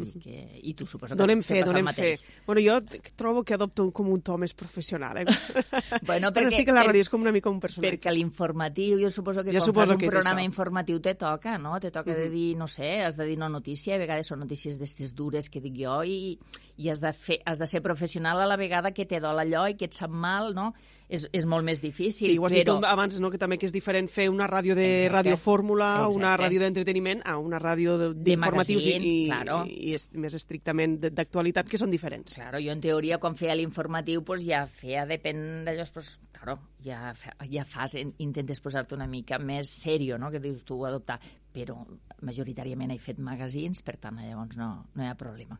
I, 0.00 0.12
que, 0.16 0.34
i 0.64 0.72
tu 0.72 0.86
suposo 0.88 1.12
que, 1.12 1.18
donem 1.20 1.42
fe, 1.44 1.58
que 1.58 1.64
donem 1.68 1.90
fe. 1.92 2.14
Bueno, 2.46 2.62
jo 2.64 2.78
trobo 3.20 3.42
que 3.44 3.52
adopto 3.52 3.84
com 3.92 4.08
un 4.08 4.22
to 4.24 4.38
més 4.40 4.54
professional, 4.56 5.18
eh? 5.20 5.26
bueno, 6.08 6.30
perquè, 6.30 6.38
Però 6.38 6.48
estic 6.48 6.70
a 6.72 6.76
la 6.78 6.84
ràdio, 6.86 7.04
és 7.04 7.10
com 7.12 7.20
una 7.20 7.34
mica 7.36 7.50
un 7.52 7.58
personatge. 7.60 7.90
Perquè 7.98 8.14
l'informatiu, 8.14 8.96
jo 9.02 9.10
suposo 9.12 9.44
que 9.44 9.52
jo 9.52 9.60
quan 9.60 9.66
suposo 9.66 9.92
fas 9.92 9.96
un 9.98 10.14
programa 10.14 10.44
informatiu 10.46 11.02
te 11.04 11.12
toca, 11.20 11.58
no? 11.60 11.74
Te 11.80 11.90
toca 11.90 12.14
uh 12.14 12.14
-huh. 12.14 12.22
de 12.22 12.30
dir, 12.30 12.56
no 12.56 12.68
sé, 12.68 13.02
has 13.04 13.18
de 13.18 13.26
dir 13.26 13.36
una 13.36 13.50
notícia, 13.50 13.94
a 13.94 13.98
vegades 13.98 14.26
són 14.26 14.40
notícies 14.40 14.78
d'estes 14.78 15.14
dures 15.14 15.50
que 15.50 15.60
dic 15.60 15.76
jo, 15.76 16.02
i, 16.02 16.38
i 16.78 16.88
has, 16.88 17.00
de 17.00 17.12
fer, 17.12 17.42
has 17.44 17.58
de 17.58 17.66
ser 17.66 17.82
professional 17.82 18.40
a 18.40 18.46
la 18.46 18.56
vegada 18.56 18.92
que 18.92 19.04
te 19.04 19.20
dol 19.20 19.38
allò 19.38 19.68
i 19.68 19.76
que 19.76 19.84
et 19.84 19.92
sap 19.92 20.10
mal, 20.10 20.54
no? 20.54 20.72
És, 21.10 21.26
és 21.34 21.46
molt 21.48 21.66
més 21.66 21.80
difícil. 21.82 22.30
Sí, 22.30 22.38
ho 22.38 22.46
has 22.46 22.54
però... 22.54 22.76
dit 22.78 22.86
abans, 22.88 23.18
no? 23.22 23.30
que 23.32 23.40
també 23.40 23.58
que 23.60 23.66
és 23.68 23.74
diferent 23.74 24.08
fer 24.10 24.28
una 24.30 24.46
ràdio 24.50 24.76
de 24.78 24.86
Exacte. 24.86 25.14
radiofórmula, 25.16 25.90
Exacte. 25.96 26.20
una 26.20 26.34
ràdio 26.38 26.62
d'entreteniment, 26.62 27.24
a 27.26 27.36
una 27.42 27.60
ràdio 27.62 27.96
d'informatius 28.14 28.86
i, 28.86 28.94
i, 28.96 29.14
claro. 29.26 29.60
i, 29.66 29.94
i 29.96 30.22
més 30.22 30.36
estrictament 30.38 30.98
d'actualitat, 31.10 31.68
que 31.70 31.80
són 31.80 31.92
diferents. 31.92 32.38
Claro, 32.38 32.62
jo 32.62 32.72
en 32.72 32.82
teoria 32.84 33.18
quan 33.22 33.36
feia 33.38 33.58
l'informatiu 33.58 34.24
pues, 34.26 34.44
ja 34.46 34.62
feia, 34.70 35.04
depèn 35.10 35.66
d'allò, 35.66 35.88
pues, 35.94 36.14
claro, 36.36 36.60
ja, 36.84 37.12
ja 37.50 37.66
fas, 37.68 37.96
intentes 37.98 38.62
posar-te 38.62 38.96
una 38.96 39.10
mica 39.10 39.40
més 39.42 39.72
serio, 39.82 40.18
no? 40.18 40.30
que 40.30 40.40
dius 40.42 40.62
tu 40.64 40.78
adoptar, 40.86 41.18
però 41.52 41.78
majoritàriament 42.24 42.92
he 42.92 42.98
fet 43.00 43.18
magazins, 43.22 43.82
per 43.82 43.96
tant, 44.00 44.18
llavors 44.22 44.58
no, 44.60 44.68
no 44.94 45.04
hi 45.04 45.08
ha 45.08 45.16
problema. 45.18 45.58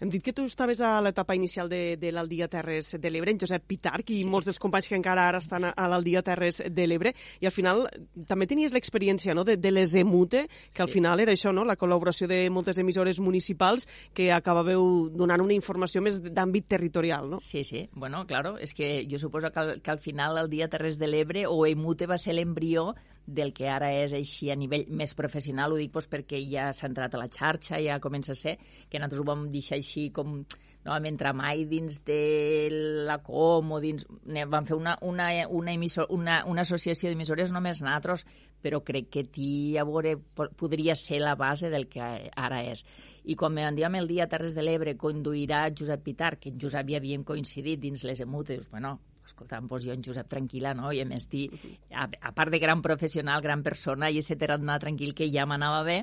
Hem 0.00 0.10
dit 0.12 0.22
que 0.24 0.34
tu 0.36 0.44
estaves 0.48 0.82
a 0.84 0.94
l'etapa 1.04 1.34
inicial 1.34 1.70
de, 1.72 1.96
de 2.00 2.12
l'Aldia 2.12 2.48
Terres 2.52 2.94
de 3.00 3.10
l'Ebre, 3.10 3.32
en 3.32 3.40
Josep 3.42 3.64
Pitarc, 3.68 4.12
i 4.12 4.22
sí. 4.22 4.28
molts 4.28 4.48
dels 4.48 4.60
companys 4.62 4.90
que 4.90 4.98
encara 4.98 5.26
ara 5.30 5.40
estan 5.42 5.68
a, 5.68 5.72
a 5.72 5.88
l'Aldia 5.90 6.22
Terres 6.26 6.62
de 6.68 6.86
l'Ebre, 6.86 7.14
i 7.40 7.48
al 7.48 7.54
final 7.54 7.86
també 8.28 8.48
tenies 8.50 8.74
l'experiència 8.74 9.34
no? 9.34 9.46
de, 9.48 9.56
de 9.56 9.72
les 9.72 9.96
EMUTE, 9.98 10.44
que 10.72 10.84
al 10.84 10.90
sí. 10.90 10.98
final 10.98 11.24
era 11.24 11.34
això, 11.34 11.54
no? 11.54 11.66
la 11.68 11.78
col·laboració 11.80 12.28
de 12.30 12.44
moltes 12.52 12.78
emissores 12.82 13.20
municipals 13.20 13.88
que 14.14 14.30
acabàveu 14.34 15.08
donant 15.12 15.42
una 15.42 15.56
informació 15.56 16.04
més 16.04 16.20
d'àmbit 16.22 16.68
territorial, 16.70 17.30
no? 17.30 17.40
Sí, 17.42 17.64
sí. 17.64 17.86
Bueno, 17.94 18.26
claro, 18.26 18.56
és 18.62 18.74
que 18.76 18.92
jo 19.10 19.18
suposo 19.18 19.50
que 19.52 19.60
al, 19.60 19.74
que 19.82 19.90
al 19.90 20.02
final 20.02 20.38
el 20.38 20.52
dia 20.52 20.68
Terres 20.68 20.98
de 21.00 21.08
l'Ebre 21.08 21.46
o 21.48 21.64
EMUTE 21.66 22.06
va 22.10 22.20
ser 22.20 22.36
l'embrió 22.36 22.92
del 23.26 23.52
que 23.54 23.68
ara 23.70 23.92
és 23.94 24.14
així 24.16 24.50
a 24.50 24.58
nivell 24.58 24.88
més 24.90 25.14
professional, 25.18 25.72
ho 25.72 25.80
dic 25.80 25.92
doncs, 25.94 26.10
perquè 26.10 26.40
ja 26.50 26.70
s'ha 26.72 26.88
entrat 26.90 27.14
a 27.14 27.22
la 27.22 27.30
xarxa, 27.30 27.80
ja 27.82 28.00
comença 28.02 28.32
a 28.32 28.38
ser, 28.38 28.58
que 28.88 28.98
nosaltres 28.98 29.22
ho 29.22 29.28
vam 29.28 29.48
deixar 29.52 29.78
així 29.78 30.10
com 30.10 30.42
no, 30.84 30.96
mentre 30.98 31.30
mai 31.32 31.64
dins 31.70 32.00
de 32.06 32.68
la 33.06 33.20
Com 33.22 33.70
o 33.76 33.78
dins... 33.82 34.02
Vam 34.50 34.66
fer 34.66 34.74
una, 34.74 34.96
una, 35.06 35.28
una, 35.48 35.74
emissor, 35.74 36.08
una, 36.10 36.40
una 36.50 36.64
associació 36.66 37.12
d'emissores 37.12 37.52
només 37.54 37.84
nosaltres, 37.84 38.26
però 38.62 38.82
crec 38.82 39.08
que 39.14 39.24
ti 39.30 39.78
a 39.78 39.86
veure 39.86 40.16
podria 40.58 40.96
ser 40.98 41.20
la 41.22 41.36
base 41.38 41.70
del 41.70 41.86
que 41.90 42.02
ara 42.34 42.62
és. 42.66 42.82
I 43.22 43.38
quan 43.38 43.54
me 43.54 43.68
diem 43.76 44.00
el 44.00 44.10
dia 44.10 44.26
Terres 44.26 44.56
de 44.58 44.66
l'Ebre 44.66 44.96
conduirà 44.98 45.68
Josep 45.70 46.02
Pitar, 46.02 46.34
que 46.42 46.50
en 46.50 46.58
Josep 46.58 46.90
ja 46.90 46.98
havíem 46.98 47.22
coincidit 47.22 47.78
dins 47.78 48.02
les 48.02 48.26
emutes, 48.26 48.66
bueno, 48.70 48.98
escolta, 49.26 49.58
em 49.58 49.68
poso 49.70 49.88
jo 49.88 49.96
en 49.96 50.04
Josep 50.04 50.28
tranquil·la, 50.30 50.74
no? 50.78 50.92
I 50.92 51.02
a 51.02 51.08
més, 51.08 51.28
dir, 51.30 51.48
a, 51.90 52.08
a 52.08 52.32
part 52.36 52.52
de 52.52 52.60
gran 52.62 52.82
professional, 52.82 53.42
gran 53.44 53.62
persona, 53.62 54.10
i 54.10 54.18
ese 54.22 54.38
anar 54.48 54.80
tranquil 54.80 55.14
que 55.14 55.30
ja 55.32 55.46
m'anava 55.46 55.82
bé, 55.86 56.02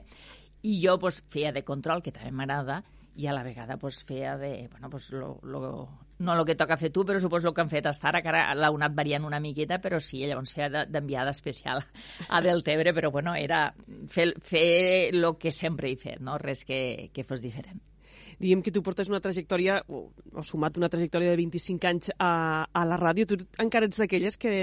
i 0.64 0.80
jo 0.84 0.98
pues, 1.00 1.22
feia 1.28 1.52
de 1.52 1.64
control, 1.64 2.02
que 2.02 2.12
també 2.12 2.32
m'agrada, 2.32 2.84
i 3.20 3.28
a 3.28 3.34
la 3.34 3.44
vegada 3.44 3.78
pues, 3.78 4.04
feia 4.04 4.38
de... 4.38 4.70
Bueno, 4.72 4.90
pues, 4.90 5.12
lo, 5.12 5.40
lo, 5.44 5.90
no 6.20 6.36
el 6.36 6.46
que 6.46 6.56
toca 6.56 6.78
fer 6.78 6.92
tu, 6.92 7.04
però 7.08 7.20
suposo 7.20 7.50
el 7.50 7.56
que 7.56 7.64
han 7.64 7.72
fet 7.72 7.88
hasta 7.90 8.10
ara, 8.12 8.22
que 8.24 8.32
ara 8.32 8.46
l'ha 8.56 8.72
anat 8.72 8.96
variant 8.96 9.28
una 9.28 9.42
miqueta, 9.44 9.80
però 9.84 10.00
sí, 10.04 10.24
llavors 10.26 10.54
feia 10.56 10.86
d'enviada 10.86 11.36
especial 11.36 11.84
a 12.28 12.42
Deltebre, 12.42 12.94
però 12.96 13.12
bueno, 13.12 13.36
era 13.36 13.70
fer, 14.08 14.34
fer 14.40 15.12
el 15.14 15.32
que 15.40 15.52
sempre 15.52 15.92
he 15.92 16.00
fet, 16.00 16.20
no? 16.20 16.38
res 16.38 16.66
que, 16.68 17.10
que 17.14 17.28
fos 17.28 17.44
diferent 17.44 17.80
diguem 18.40 18.64
que 18.64 18.72
tu 18.72 18.82
portes 18.84 19.12
una 19.12 19.20
trajectòria, 19.20 19.82
o, 19.92 20.10
o 20.32 20.44
sumat 20.48 20.80
una 20.80 20.90
trajectòria 20.90 21.34
de 21.34 21.38
25 21.42 21.90
anys 21.92 22.12
a, 22.18 22.66
a 22.72 22.86
la 22.88 22.98
ràdio, 23.00 23.28
tu 23.28 23.38
encara 23.60 23.90
ets 23.90 24.00
d'aquelles 24.00 24.40
que, 24.40 24.54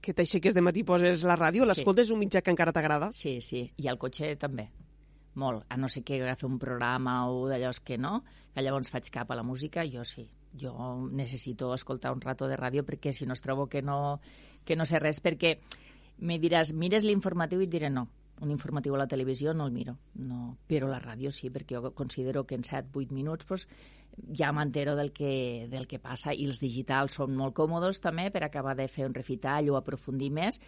que 0.00 0.14
t'aixeques 0.14 0.54
de 0.54 0.64
matí 0.64 0.84
i 0.84 0.88
poses 0.88 1.26
la 1.26 1.36
ràdio, 1.38 1.66
l'escoltes 1.66 2.08
sí. 2.08 2.14
un 2.14 2.22
mitjà 2.22 2.42
que 2.42 2.54
encara 2.54 2.74
t'agrada? 2.74 3.10
Sí, 3.12 3.40
sí, 3.42 3.66
i 3.76 3.90
al 3.90 3.98
cotxe 3.98 4.36
també 4.40 4.70
molt, 5.36 5.66
a 5.68 5.76
no 5.76 5.88
ser 5.92 6.02
que 6.02 6.16
agafi 6.16 6.46
un 6.48 6.58
programa 6.58 7.28
o 7.28 7.46
d'allò 7.50 7.70
que 7.84 7.98
no, 8.00 8.22
que 8.54 8.64
llavors 8.64 8.90
faig 8.90 9.10
cap 9.12 9.30
a 9.30 9.36
la 9.36 9.44
música, 9.44 9.84
jo 9.84 10.04
sí. 10.04 10.26
Jo 10.56 10.72
necessito 11.12 11.74
escoltar 11.74 12.14
un 12.14 12.22
rato 12.24 12.48
de 12.48 12.56
ràdio 12.56 12.82
perquè 12.88 13.12
si 13.12 13.26
no 13.26 13.34
es 13.36 13.42
trobo 13.44 13.66
que 13.68 13.82
no, 13.82 14.20
que 14.64 14.76
no 14.76 14.86
sé 14.88 14.98
res, 14.98 15.20
perquè 15.20 15.58
me 16.24 16.38
diràs, 16.40 16.72
mires 16.72 17.04
l'informatiu 17.04 17.60
i 17.60 17.66
et 17.68 17.74
diré 17.74 17.90
no, 17.92 18.06
un 18.40 18.50
informatiu 18.50 18.94
a 18.94 18.98
la 19.00 19.08
televisió 19.08 19.54
no 19.54 19.66
el 19.66 19.72
miro, 19.72 19.96
no. 20.14 20.56
però 20.68 20.88
la 20.90 21.00
ràdio 21.00 21.30
sí, 21.32 21.50
perquè 21.50 21.78
jo 21.78 21.92
considero 21.96 22.44
que 22.44 22.56
en 22.58 22.64
7-8 22.66 23.14
minuts 23.16 23.48
pues, 23.48 23.66
ja 24.36 24.52
m'entero 24.52 24.96
del, 24.96 25.12
que, 25.12 25.66
del 25.70 25.86
que 25.86 26.00
passa 26.00 26.34
i 26.34 26.46
els 26.48 26.60
digitals 26.60 27.16
són 27.20 27.36
molt 27.36 27.56
còmodes 27.56 28.00
també 28.04 28.30
per 28.30 28.44
acabar 28.44 28.76
de 28.76 28.88
fer 28.88 29.06
un 29.08 29.16
refitall 29.16 29.70
o 29.70 29.78
aprofundir 29.80 30.30
més, 30.30 30.60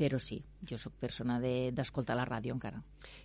però 0.00 0.18
sí, 0.18 0.40
jo 0.68 0.76
sóc 0.78 0.92
persona 1.00 1.38
d'escoltar 1.40 2.14
de, 2.14 2.20
la 2.20 2.26
ràdio 2.28 2.54
encara. 2.54 2.82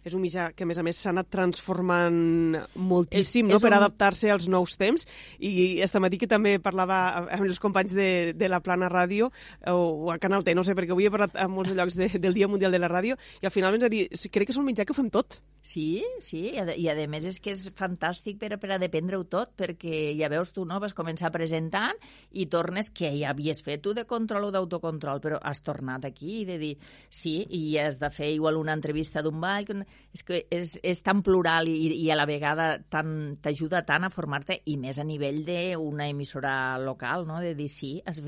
És 0.08 0.14
un 0.16 0.24
mitjà 0.24 0.48
que, 0.56 0.64
a 0.64 0.70
més 0.70 0.80
a 0.80 0.84
més, 0.86 0.98
s'ha 1.00 1.12
anat 1.12 1.30
transformant 1.34 2.56
moltíssim 2.76 3.50
és, 3.50 3.52
no? 3.52 3.60
és 3.60 3.66
per 3.66 3.74
un... 3.74 3.78
adaptar-se 3.80 4.32
als 4.32 4.48
nous 4.52 4.78
temps 4.80 5.06
i 5.40 5.82
esta 5.84 6.00
matí 6.04 6.20
que 6.22 6.30
també 6.32 6.56
parlava 6.64 7.00
amb 7.26 7.48
els 7.48 7.60
companys 7.64 7.96
de, 7.98 8.10
de 8.38 8.50
la 8.52 8.62
Plana 8.64 8.90
Ràdio 8.92 9.32
o, 9.32 9.76
o 9.76 10.14
a 10.14 10.20
Canal 10.22 10.46
T, 10.46 10.56
no 10.56 10.64
sé, 10.64 10.78
perquè 10.78 10.96
avui 10.96 11.10
he 11.10 11.14
parlat 11.14 11.36
a 11.36 11.50
molts 11.52 11.76
llocs 11.76 12.00
de, 12.00 12.10
del 12.22 12.38
Dia 12.38 12.50
Mundial 12.52 12.72
de 12.76 12.82
la 12.82 12.92
Ràdio 12.92 13.20
i 13.42 13.50
al 13.50 13.54
final 13.54 13.76
ens 13.76 13.88
ha 13.88 13.92
dit, 13.92 14.16
crec 14.32 14.50
que 14.50 14.56
és 14.56 14.62
un 14.62 14.68
mitjà 14.68 14.88
que 14.88 14.96
ho 14.96 14.98
fem 14.98 15.12
tot. 15.12 15.42
Sí, 15.66 16.06
sí, 16.22 16.44
i 16.54 16.60
a, 16.62 16.68
i 16.78 16.88
a 16.92 16.96
més 17.10 17.26
és 17.26 17.40
que 17.42 17.52
és 17.56 17.68
fantàstic 17.76 18.38
per, 18.42 18.52
per 18.62 18.76
a 18.76 18.80
dependre-ho 18.82 19.26
tot, 19.26 19.56
perquè 19.58 20.14
ja 20.14 20.30
veus 20.30 20.54
tu, 20.54 20.64
no?, 20.68 20.78
vas 20.84 20.94
començar 20.94 21.34
presentant 21.34 21.98
i 22.32 22.46
tornes 22.54 22.92
que 22.94 23.10
ja 23.18 23.32
havies 23.34 23.64
fet 23.66 23.82
tu 23.82 23.96
de 23.98 24.06
control 24.06 24.52
o 24.52 24.52
d'autocontrol, 24.54 25.24
però 25.24 25.40
has 25.42 25.64
tornat 25.66 26.06
aquí 26.06 26.44
i 26.44 26.46
de 26.46 26.60
dir, 26.62 26.74
sí, 27.10 27.25
i 27.32 27.78
has 27.82 28.00
de 28.02 28.10
fer 28.14 28.32
igual 28.36 28.58
una 28.60 28.76
entrevista 28.78 29.24
d'un 29.26 29.40
ball, 29.42 29.84
és 30.14 30.24
que 30.24 30.44
és, 30.54 30.76
és 30.84 31.02
tan 31.04 31.24
plural 31.26 31.70
i, 31.72 31.90
i 31.96 32.10
a 32.12 32.18
la 32.20 32.28
vegada 32.30 32.76
t'ajuda 32.80 33.84
tant 33.88 34.06
a 34.06 34.12
formar-te, 34.14 34.62
i 34.66 34.78
més 34.78 35.00
a 35.00 35.08
nivell 35.08 35.44
d'una 35.48 36.10
emissora 36.12 36.78
local, 36.82 37.28
no?, 37.28 37.42
de 37.44 37.56
dir, 37.58 37.70
sí, 37.72 37.98
has, 38.06 38.22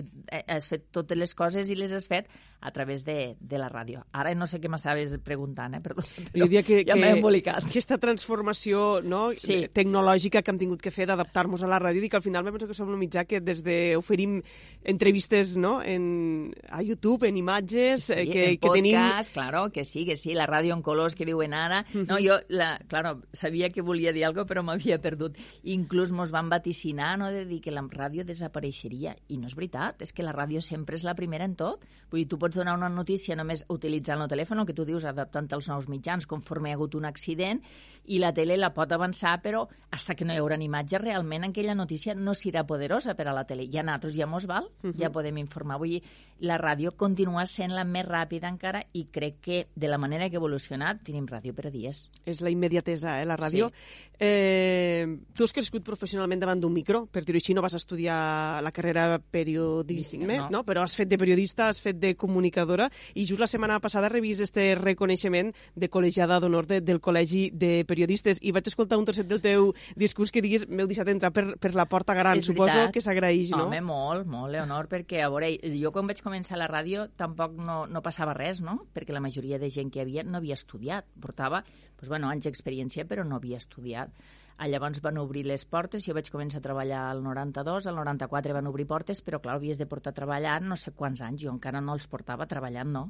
has 0.47 0.67
fet 0.69 0.89
totes 0.91 1.17
les 1.17 1.33
coses 1.37 1.69
i 1.69 1.77
les 1.77 1.93
has 1.93 2.07
fet 2.09 2.29
a 2.59 2.71
través 2.71 3.03
de, 3.05 3.35
de 3.39 3.57
la 3.57 3.69
ràdio. 3.69 4.01
Ara 4.17 4.33
no 4.35 4.47
sé 4.49 4.57
què 4.57 4.69
m'estaves 4.71 5.13
preguntant, 5.23 5.75
eh? 5.77 5.81
Perdó, 5.83 6.01
jo 6.33 6.47
diria 6.47 6.63
que, 6.65 6.81
ja 6.87 6.95
m'he 6.97 7.11
embolicat. 7.19 7.67
Aquesta 7.69 7.99
transformació 8.01 8.99
no, 9.05 9.29
sí. 9.37 9.59
tecnològica 9.73 10.41
que 10.41 10.53
hem 10.53 10.61
tingut 10.63 10.81
que 10.81 10.93
fer 10.93 11.05
d'adaptar-nos 11.09 11.61
a 11.63 11.69
la 11.69 11.79
ràdio, 11.83 12.01
dic 12.01 12.15
que 12.15 12.19
al 12.21 12.25
final 12.25 12.47
penso 12.49 12.69
que 12.69 12.77
som 12.77 12.89
un 12.89 12.97
mitjà 12.99 13.27
que 13.29 13.41
des 13.45 13.61
de 13.65 13.95
oferim 13.99 14.39
entrevistes 14.83 15.55
no, 15.61 15.77
en, 15.83 16.49
a 16.69 16.81
YouTube, 16.81 17.27
en 17.29 17.37
imatges, 17.37 18.09
sí, 18.09 18.17
eh, 18.17 18.25
que, 18.31 18.45
en 18.49 18.57
que 18.57 18.73
tenim 18.73 18.86
tenim... 18.91 19.11
cas, 19.11 19.29
claro, 19.29 19.71
que 19.71 19.85
sí, 19.85 20.05
que 20.05 20.15
sí, 20.15 20.33
la 20.33 20.47
ràdio 20.47 20.73
en 20.73 20.81
colors 20.81 21.15
que 21.15 21.25
diuen 21.25 21.53
ara. 21.53 21.85
Uh 21.93 22.01
-huh. 22.01 22.07
No, 22.07 22.17
jo, 22.17 22.39
la, 22.49 22.79
claro, 22.87 23.21
sabia 23.33 23.69
que 23.69 23.81
volia 23.81 24.13
dir 24.13 24.25
alguna 24.25 24.45
però 24.45 24.63
m'havia 24.63 24.99
perdut. 24.99 25.37
Inclús 25.63 26.11
mos 26.11 26.31
van 26.31 26.49
vaticinar, 26.49 27.17
no?, 27.17 27.31
de 27.31 27.45
dir 27.45 27.61
que 27.61 27.71
la 27.71 27.81
ràdio 27.81 28.23
desapareixeria. 28.23 29.15
I 29.27 29.37
no 29.37 29.47
és 29.47 29.55
veritat, 29.55 30.01
és 30.01 30.13
que 30.13 30.23
la 30.23 30.33
ràdio 30.33 30.61
sempre 30.61 30.95
és 30.95 31.03
la 31.03 31.15
primera 31.15 31.45
en 31.45 31.55
tot. 31.55 31.85
Vull 32.09 32.21
dir, 32.21 32.27
tu 32.27 32.37
pots 32.37 32.55
donar 32.55 32.77
una 32.77 32.89
notícia 32.89 33.35
només 33.35 33.65
utilitzant 33.67 34.21
el 34.21 34.27
telèfon, 34.27 34.65
que 34.65 34.73
tu 34.73 34.85
dius, 34.85 35.05
adaptant 35.05 35.47
als 35.53 35.69
nous 35.69 35.87
mitjans, 35.87 36.25
conforme 36.25 36.69
hi 36.69 36.71
ha 36.71 36.75
hagut 36.75 36.95
un 36.95 37.05
accident, 37.05 37.61
i 38.07 38.19
la 38.19 38.31
tele 38.33 38.55
la 38.57 38.73
pot 38.73 38.91
avançar, 38.91 39.41
però 39.43 39.67
hasta 39.91 40.15
que 40.15 40.25
no 40.25 40.33
hi 40.33 40.39
haurà 40.39 40.57
imatge, 40.61 40.97
realment 41.01 41.43
aquella 41.43 41.75
notícia 41.75 42.15
no 42.15 42.33
serà 42.33 42.63
poderosa 42.67 43.15
per 43.15 43.27
a 43.27 43.33
la 43.35 43.43
tele. 43.45 43.67
Ja 43.71 43.83
nosaltres 43.83 44.15
ja 44.15 44.27
mos 44.27 44.47
val, 44.47 44.69
uh 44.83 44.89
-huh. 44.89 44.97
ja 44.97 45.11
podem 45.11 45.37
informar. 45.37 45.77
Vull 45.77 45.89
dir, 45.89 46.03
la 46.39 46.57
ràdio 46.57 46.95
continua 46.95 47.45
sent 47.45 47.73
la 47.73 47.83
més 47.83 48.05
ràpida 48.05 48.47
encara 48.47 48.76
i 48.93 49.05
crec 49.13 49.39
que 49.41 49.59
de 49.75 49.87
la 49.87 49.97
manera 49.97 50.29
que 50.29 50.37
ha 50.37 50.41
evolucionat 50.41 51.03
tenim 51.05 51.27
ràdio 51.29 51.55
per 51.55 51.67
a 51.67 51.71
dies. 51.73 52.07
És 52.25 52.41
la 52.41 52.51
immediatesa, 52.53 53.21
eh, 53.21 53.25
la 53.25 53.37
ràdio. 53.39 53.69
Sí. 53.71 54.07
Eh, 54.19 55.05
tu 55.33 55.45
has 55.45 55.53
crescut 55.53 55.83
professionalment 55.85 56.41
davant 56.41 56.61
d'un 56.61 56.73
micro, 56.73 57.03
per 57.05 57.21
dir-ho 57.23 57.37
així, 57.37 57.53
no 57.53 57.61
vas 57.61 57.75
estudiar 57.77 58.61
la 58.65 58.71
carrera 58.73 59.19
periodística, 59.19 60.25
no. 60.25 60.47
no. 60.49 60.63
però 60.65 60.81
has 60.81 60.95
fet 60.97 61.09
de 61.11 61.19
periodista, 61.21 61.67
has 61.69 61.81
fet 61.81 61.99
de 62.01 62.15
comunicadora, 62.17 62.89
i 63.13 63.27
just 63.29 63.41
la 63.41 63.49
setmana 63.49 63.77
passada 63.83 64.09
revís 64.09 64.41
este 64.41 64.71
reconeixement 64.79 65.53
de 65.75 65.89
col·legiada 65.93 66.39
d'honor 66.41 66.65
de, 66.65 66.81
del 66.81 67.01
Col·legi 67.03 67.51
de 67.53 67.83
Periodistes, 67.87 68.41
i 68.41 68.53
vaig 68.55 68.67
escoltar 68.71 68.97
un 68.97 69.05
trosset 69.05 69.29
del 69.29 69.43
teu 69.43 69.69
discurs 69.95 70.33
que 70.33 70.41
diguis 70.41 70.65
m'heu 70.67 70.89
deixat 70.89 71.13
entrar 71.13 71.31
per, 71.35 71.45
per 71.61 71.75
la 71.77 71.85
porta 71.85 72.17
gran. 72.17 72.41
És 72.41 72.49
Suposo 72.49 72.73
veritat. 72.73 72.95
que 72.95 73.05
s'agraeix, 73.05 73.53
no? 73.53 73.67
Home, 73.67 73.83
molt, 73.85 74.25
molt, 74.25 74.51
Leonor, 74.55 74.89
perquè, 74.89 75.21
a 75.21 75.29
veure, 75.29 75.53
jo 75.77 75.93
quan 75.93 76.09
vaig 76.09 76.23
començar 76.25 76.57
la 76.57 76.69
ràdio 76.71 77.05
tampoc 77.21 77.53
no, 77.61 77.83
no 77.85 78.01
passava 78.01 78.33
res, 78.33 78.63
no? 78.67 78.81
Perquè 78.93 79.15
la 79.15 79.23
majoria 79.23 79.59
de 79.61 79.69
gent 79.73 79.91
que 79.93 80.03
havia 80.03 80.25
no 80.27 80.41
havia 80.41 80.57
estudiat. 80.59 81.07
Portava, 81.23 81.63
doncs, 81.95 82.11
bueno, 82.11 82.29
anys 82.29 82.49
d'experiència, 82.49 83.07
però 83.07 83.25
no 83.25 83.39
havia 83.39 83.61
estudiat. 83.61 84.11
Ah, 84.57 84.67
llavors 84.67 85.03
van 85.05 85.19
obrir 85.21 85.43
les 85.45 85.63
portes, 85.69 86.01
jo 86.05 86.15
vaig 86.17 86.31
començar 86.33 86.59
a 86.59 86.65
treballar 86.65 87.03
al 87.11 87.21
92, 87.21 87.87
al 87.87 87.99
94 87.99 88.55
van 88.57 88.69
obrir 88.71 88.87
portes, 88.89 89.21
però 89.21 89.39
clar, 89.43 89.59
havies 89.59 89.77
de 89.77 89.85
portar 89.85 90.15
treballant 90.17 90.65
no 90.65 90.77
sé 90.81 90.95
quants 90.97 91.21
anys, 91.21 91.43
jo 91.43 91.51
encara 91.53 91.81
no 91.81 91.93
els 91.93 92.09
portava 92.09 92.47
treballant, 92.49 92.89
no? 92.95 93.03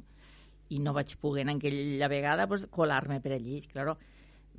I 0.68 0.82
no 0.84 0.92
vaig 0.92 1.14
poder 1.22 1.46
en 1.46 1.54
aquella 1.54 2.10
vegada 2.12 2.44
pues, 2.46 2.66
colar-me 2.68 3.22
per 3.24 3.32
allí. 3.38 3.62
Claro, 3.72 3.96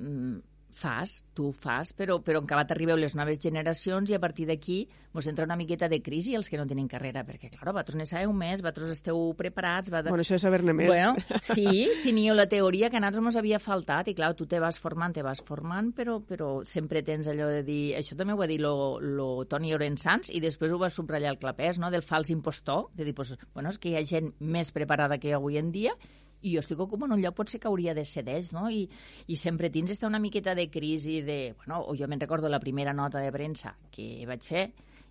mm, 0.00 0.40
fas, 0.72 1.24
tu 1.34 1.50
fas, 1.52 1.92
però, 1.96 2.18
però 2.24 2.40
encara 2.42 2.66
t'arribeu 2.68 2.98
les 2.98 3.16
noves 3.18 3.40
generacions 3.42 4.10
i 4.10 4.16
a 4.16 4.20
partir 4.22 4.46
d'aquí 4.48 4.82
ens 5.10 5.26
entra 5.26 5.44
una 5.44 5.56
miqueta 5.58 5.88
de 5.90 5.98
crisi 6.02 6.36
els 6.38 6.48
que 6.48 6.58
no 6.58 6.66
tenen 6.70 6.86
carrera, 6.88 7.24
perquè, 7.26 7.50
clar, 7.50 7.72
vosaltres 7.72 7.98
ne 7.98 8.06
sabeu 8.06 8.32
més, 8.36 8.62
vosaltres 8.62 8.92
esteu 8.94 9.18
preparats... 9.38 9.90
Vosaltres... 9.90 10.12
Bueno, 10.12 10.22
això 10.22 10.38
de 10.38 10.42
saber-ne 10.44 10.74
més. 10.76 10.90
Bueno, 10.92 11.40
sí, 11.42 11.88
teníeu 12.06 12.36
la 12.38 12.46
teoria 12.50 12.90
que 12.90 13.00
a 13.00 13.02
nosaltres 13.02 13.32
ens 13.32 13.40
havia 13.40 13.58
faltat 13.62 14.12
i, 14.12 14.14
clar, 14.14 14.32
tu 14.38 14.46
te 14.50 14.62
vas 14.62 14.78
formant, 14.78 15.14
te 15.16 15.24
vas 15.26 15.42
formant, 15.42 15.90
però, 15.96 16.20
però 16.22 16.52
sempre 16.68 17.02
tens 17.06 17.30
allò 17.30 17.50
de 17.50 17.64
dir... 17.66 17.82
Això 17.98 18.18
també 18.18 18.36
ho 18.36 18.40
va 18.40 18.48
dir 18.50 18.60
lo, 18.62 19.00
lo 19.02 19.30
Toni 19.50 19.74
Orensans 19.74 20.30
i 20.30 20.42
després 20.44 20.70
ho 20.70 20.78
va 20.78 20.92
subratllar 20.94 21.34
el 21.34 21.42
Clapés, 21.42 21.82
no?, 21.82 21.90
del 21.90 22.06
fals 22.06 22.30
impostor, 22.30 22.88
de 22.94 23.08
dir, 23.08 23.16
pues, 23.18 23.34
bueno, 23.54 23.74
és 23.74 23.82
que 23.82 23.90
hi 23.90 23.98
ha 23.98 24.06
gent 24.06 24.30
més 24.38 24.70
preparada 24.70 25.18
que 25.18 25.34
avui 25.34 25.58
en 25.58 25.74
dia 25.74 25.96
i 26.42 26.54
jo 26.54 26.60
estic 26.62 26.80
en 26.80 27.12
un 27.12 27.22
lloc 27.22 27.34
potser 27.36 27.60
que 27.60 27.68
hauria 27.68 27.94
de 27.94 28.04
ser 28.04 28.24
d'ells, 28.24 28.52
no? 28.52 28.68
I, 28.70 28.86
I 29.28 29.36
sempre 29.36 29.70
tens 29.70 29.90
està 29.90 30.06
una 30.08 30.20
miqueta 30.20 30.54
de 30.54 30.70
crisi 30.70 31.20
de... 31.22 31.54
Bueno, 31.58 31.82
o 31.86 31.96
jo 31.96 32.08
me'n 32.08 32.20
recordo 32.20 32.48
la 32.48 32.60
primera 32.60 32.92
nota 32.92 33.20
de 33.20 33.32
premsa 33.32 33.76
que 33.90 34.24
vaig 34.26 34.46
fer 34.46 34.70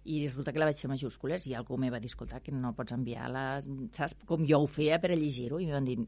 i 0.09 0.23
resulta 0.25 0.53
que 0.53 0.61
la 0.61 0.69
vaig 0.69 0.79
fer 0.79 0.89
majúscules 0.89 1.45
i 1.47 1.53
algú 1.53 1.77
me 1.77 1.91
va 1.91 1.99
dir, 1.99 2.09
escolta, 2.09 2.39
que 2.41 2.53
no 2.55 2.73
pots 2.73 2.95
enviar 2.95 3.29
la... 3.29 3.43
Saps? 3.93 4.17
Com 4.25 4.47
jo 4.47 4.63
ho 4.63 4.69
feia 4.71 4.97
per 4.99 5.11
a 5.13 5.19
llegir-ho 5.19 5.59
i 5.59 5.69
em 5.69 5.75
van 5.77 5.85
dir, 5.85 5.99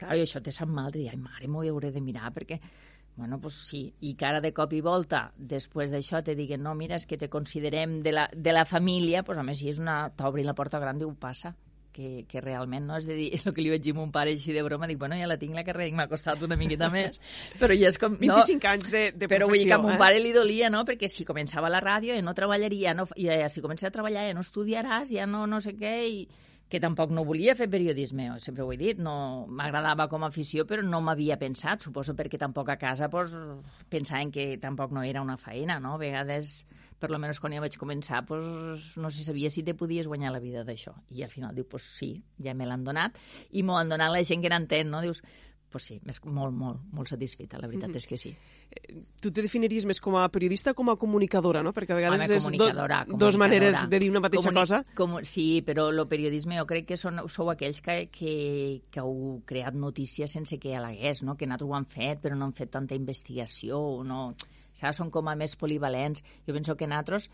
clar, 0.00 0.16
això 0.16 0.42
te 0.42 0.54
sap 0.54 0.70
mal, 0.70 0.90
de 0.90 1.04
dir, 1.04 1.12
ai, 1.12 1.20
mare, 1.20 1.48
m'ho 1.48 1.62
hauré 1.68 1.92
de 1.94 2.02
mirar 2.02 2.32
perquè 2.34 2.60
Bueno, 3.16 3.38
pues 3.38 3.54
sí, 3.54 3.94
i 4.02 4.16
que 4.18 4.26
ara 4.26 4.40
de 4.42 4.50
cop 4.50 4.72
i 4.74 4.80
volta, 4.82 5.28
després 5.38 5.92
d'això, 5.94 6.18
te 6.26 6.34
diguen, 6.34 6.64
no, 6.66 6.72
mira, 6.74 6.96
és 6.98 7.06
que 7.06 7.14
te 7.14 7.28
considerem 7.30 8.00
de 8.02 8.10
la, 8.10 8.24
de 8.34 8.50
la 8.50 8.64
família, 8.66 9.22
doncs 9.22 9.38
a 9.38 9.44
més, 9.46 9.60
si 9.62 9.70
és 9.70 9.78
una... 9.78 10.08
t'obri 10.18 10.42
la 10.42 10.56
porta 10.58 10.80
gran, 10.82 10.98
diu, 10.98 11.12
passa 11.14 11.54
que, 11.94 12.24
que 12.28 12.42
realment 12.42 12.88
no 12.88 12.98
és 12.98 13.06
de 13.08 13.16
dir 13.16 13.28
el 13.40 13.54
que 13.54 13.64
li 13.64 13.72
vaig 13.72 13.84
dir 13.84 13.94
a 13.94 13.98
mon 14.00 14.12
pare 14.14 14.34
així 14.34 14.54
de 14.56 14.64
broma, 14.66 14.88
dic, 14.90 14.98
bueno, 15.00 15.18
ja 15.18 15.28
la 15.30 15.38
tinc 15.40 15.56
la 15.56 15.64
carrera 15.66 15.88
i 15.92 15.96
m'ha 15.96 16.08
costat 16.10 16.42
una 16.46 16.58
miqueta 16.60 16.90
més, 16.92 17.20
però 17.60 17.76
ja 17.78 17.90
és 17.92 18.00
com... 18.00 18.18
No, 18.20 18.38
25 18.40 18.70
anys 18.72 18.90
de, 18.92 19.04
de 19.16 19.30
però 19.30 19.48
vull 19.50 19.60
dir 19.62 19.68
que 19.70 19.78
a 19.78 19.82
mon 19.82 19.94
eh? 19.94 20.00
pare 20.00 20.22
li 20.22 20.34
dolia, 20.34 20.72
no?, 20.74 20.84
perquè 20.88 21.10
si 21.10 21.26
començava 21.28 21.72
la 21.72 21.82
ràdio 21.84 22.16
ja 22.16 22.24
no 22.24 22.34
treballaria, 22.36 22.96
no, 22.98 23.06
i 23.16 23.30
ja, 23.30 23.48
si 23.52 23.62
comença 23.64 23.88
a 23.88 23.94
treballar 23.94 24.26
ja 24.28 24.34
no 24.36 24.44
estudiaràs, 24.44 25.14
ja 25.14 25.28
no 25.30 25.46
no 25.50 25.62
sé 25.64 25.76
què, 25.78 25.94
i 26.10 26.26
que 26.74 26.80
tampoc 26.82 27.12
no 27.14 27.22
volia 27.22 27.54
fer 27.54 27.68
periodisme, 27.70 28.26
sempre 28.42 28.64
ho 28.64 28.72
he 28.74 28.78
dit, 28.80 28.98
no 28.98 29.46
m'agradava 29.46 30.08
com 30.10 30.24
a 30.26 30.30
afició, 30.32 30.64
però 30.66 30.82
no 30.82 30.98
m'havia 31.06 31.38
pensat, 31.38 31.84
suposo 31.86 32.16
perquè 32.18 32.40
tampoc 32.40 32.72
a 32.72 32.78
casa 32.80 33.06
pues, 33.12 33.36
pensaven 33.92 34.32
que 34.34 34.48
tampoc 34.58 34.90
no 34.96 35.04
era 35.06 35.22
una 35.22 35.36
feina, 35.38 35.78
no? 35.78 35.94
A 35.94 36.02
vegades, 36.02 36.64
per 36.98 37.12
lo 37.14 37.20
menos 37.22 37.38
quan 37.38 37.54
jo 37.54 37.62
vaig 37.62 37.78
començar, 37.78 38.24
pues, 38.26 38.90
no 38.98 39.12
se 39.14 39.22
sabia 39.22 39.52
si 39.54 39.62
te 39.62 39.76
podies 39.78 40.10
guanyar 40.10 40.34
la 40.34 40.42
vida 40.42 40.64
d'això. 40.66 40.96
I 41.14 41.22
al 41.22 41.30
final 41.30 41.54
diu, 41.54 41.68
pues 41.70 41.86
sí, 41.86 42.16
ja 42.42 42.56
me 42.58 42.66
l'han 42.66 42.82
donat, 42.82 43.22
i 43.54 43.62
m'ho 43.62 43.78
han 43.78 43.94
donat 43.94 44.10
la 44.10 44.24
gent 44.26 44.42
que 44.42 44.50
n'entén, 44.50 44.90
no? 44.90 45.04
Dius, 45.04 45.22
pues 45.74 45.88
sí, 45.90 45.96
més, 46.06 46.20
molt, 46.22 46.54
molt, 46.54 46.82
molt 46.94 47.10
satisfeta, 47.10 47.58
la 47.58 47.66
veritat 47.66 47.88
mm 47.88 47.94
-hmm. 47.94 47.96
és 47.96 48.06
que 48.06 48.16
sí. 48.16 48.36
Tu 49.20 49.32
te 49.32 49.42
definiries 49.42 49.84
més 49.86 50.00
com 50.00 50.14
a 50.16 50.28
periodista 50.28 50.70
o 50.70 50.74
com 50.74 50.88
a 50.90 50.96
comunicadora, 50.96 51.62
no? 51.62 51.72
Perquè 51.72 51.92
a 51.92 51.96
vegades 51.96 52.20
Home, 52.20 52.36
és 52.36 52.44
comunicadora, 52.44 53.04
do, 53.08 53.16
dos 53.16 53.36
maneres 53.36 53.88
de 53.90 53.98
dir 53.98 54.10
una 54.10 54.20
mateixa 54.20 54.50
Comuni 54.50 54.60
cosa. 54.60 54.84
Com, 54.94 55.24
sí, 55.24 55.62
però 55.66 55.88
el 55.90 56.06
periodisme 56.06 56.58
jo 56.58 56.66
crec 56.66 56.86
que 56.86 56.96
són, 56.96 57.28
sou 57.28 57.50
aquells 57.50 57.80
que, 57.80 58.08
que, 58.08 58.82
que 58.88 59.00
heu 59.00 59.42
creat 59.44 59.74
notícies 59.74 60.30
sense 60.30 60.58
que 60.58 60.76
halagués, 60.76 61.22
no? 61.22 61.36
que 61.36 61.46
nosaltres 61.46 61.70
ho 61.70 61.74
han 61.74 61.86
fet, 61.86 62.20
però 62.20 62.36
no 62.36 62.44
han 62.44 62.52
fet 62.52 62.70
tanta 62.70 62.94
investigació, 62.94 64.04
no... 64.04 64.34
Saps? 64.72 64.96
Són 64.96 65.10
com 65.10 65.28
a 65.28 65.36
més 65.36 65.56
polivalents. 65.56 66.22
Jo 66.46 66.52
penso 66.52 66.76
que 66.76 66.86
nosaltres, 66.86 67.30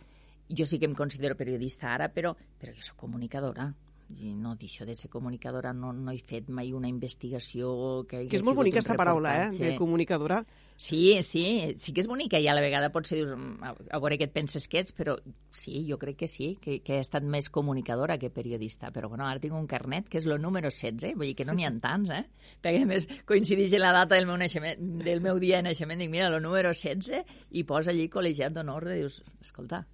jo 0.49 0.64
sí 0.64 0.78
que 0.78 0.87
em 0.87 0.94
considero 0.94 1.37
periodista 1.37 1.94
ara, 1.94 2.09
però, 2.09 2.37
però 2.59 2.73
jo 2.73 2.82
sóc 2.82 2.97
comunicadora 2.97 3.75
i 4.18 4.34
no 4.34 4.56
deixo 4.56 4.86
de 4.86 4.94
ser 4.94 5.10
comunicadora, 5.10 5.72
no, 5.72 5.92
no 5.92 6.12
he 6.12 6.18
fet 6.18 6.48
mai 6.50 6.72
una 6.74 6.88
investigació 6.88 8.04
que... 8.08 8.24
Que 8.30 8.40
és 8.40 8.46
molt 8.46 8.58
bonica 8.58 8.80
aquesta 8.80 8.96
paraula, 8.98 9.34
eh, 9.44 9.50
de 9.54 9.70
comunicadora. 9.78 10.40
Sí, 10.80 11.20
sí, 11.22 11.44
sí 11.76 11.92
que 11.92 12.00
és 12.00 12.08
bonica 12.08 12.40
i 12.40 12.48
a 12.48 12.54
la 12.56 12.62
vegada 12.64 12.88
potser 12.90 13.18
dius, 13.18 13.34
"Mm, 13.36 13.62
a, 13.62 13.98
veure 14.00 14.16
què 14.16 14.24
et 14.24 14.32
penses 14.32 14.66
que 14.66 14.80
ets, 14.80 14.94
però 14.96 15.18
sí, 15.50 15.84
jo 15.88 15.98
crec 15.98 16.16
que 16.16 16.28
sí, 16.28 16.56
que, 16.60 16.80
que 16.80 16.96
he 16.96 17.04
estat 17.04 17.22
més 17.22 17.50
comunicadora 17.50 18.18
que 18.18 18.30
periodista, 18.30 18.90
però 18.90 19.08
bueno, 19.08 19.26
ara 19.28 19.38
tinc 19.40 19.54
un 19.54 19.66
carnet 19.66 20.08
que 20.08 20.18
és 20.18 20.26
el 20.26 20.40
número 20.40 20.70
16, 20.70 21.14
vull 21.14 21.28
dir 21.28 21.36
que 21.36 21.44
no 21.44 21.52
n'hi 21.52 21.68
ha 21.68 21.72
tants, 21.78 22.10
eh? 22.10 22.24
Perquè 22.64 22.82
a 22.82 22.88
més 22.88 23.08
coincideix 23.28 23.76
en 23.76 23.84
la 23.84 23.92
data 23.92 24.16
del 24.16 24.26
meu 24.26 24.40
naixement, 24.40 25.04
del 25.04 25.20
meu 25.20 25.38
dia 25.38 25.60
de 25.60 25.68
naixement, 25.68 26.00
dic, 26.00 26.10
mira, 26.10 26.28
el 26.32 26.42
número 26.42 26.72
16, 26.72 27.24
i 27.52 27.64
posa 27.64 27.92
allí 27.92 28.08
col·legiat 28.08 28.56
d'honor, 28.56 28.88
dius, 28.88 29.22
escolta, 29.40 29.84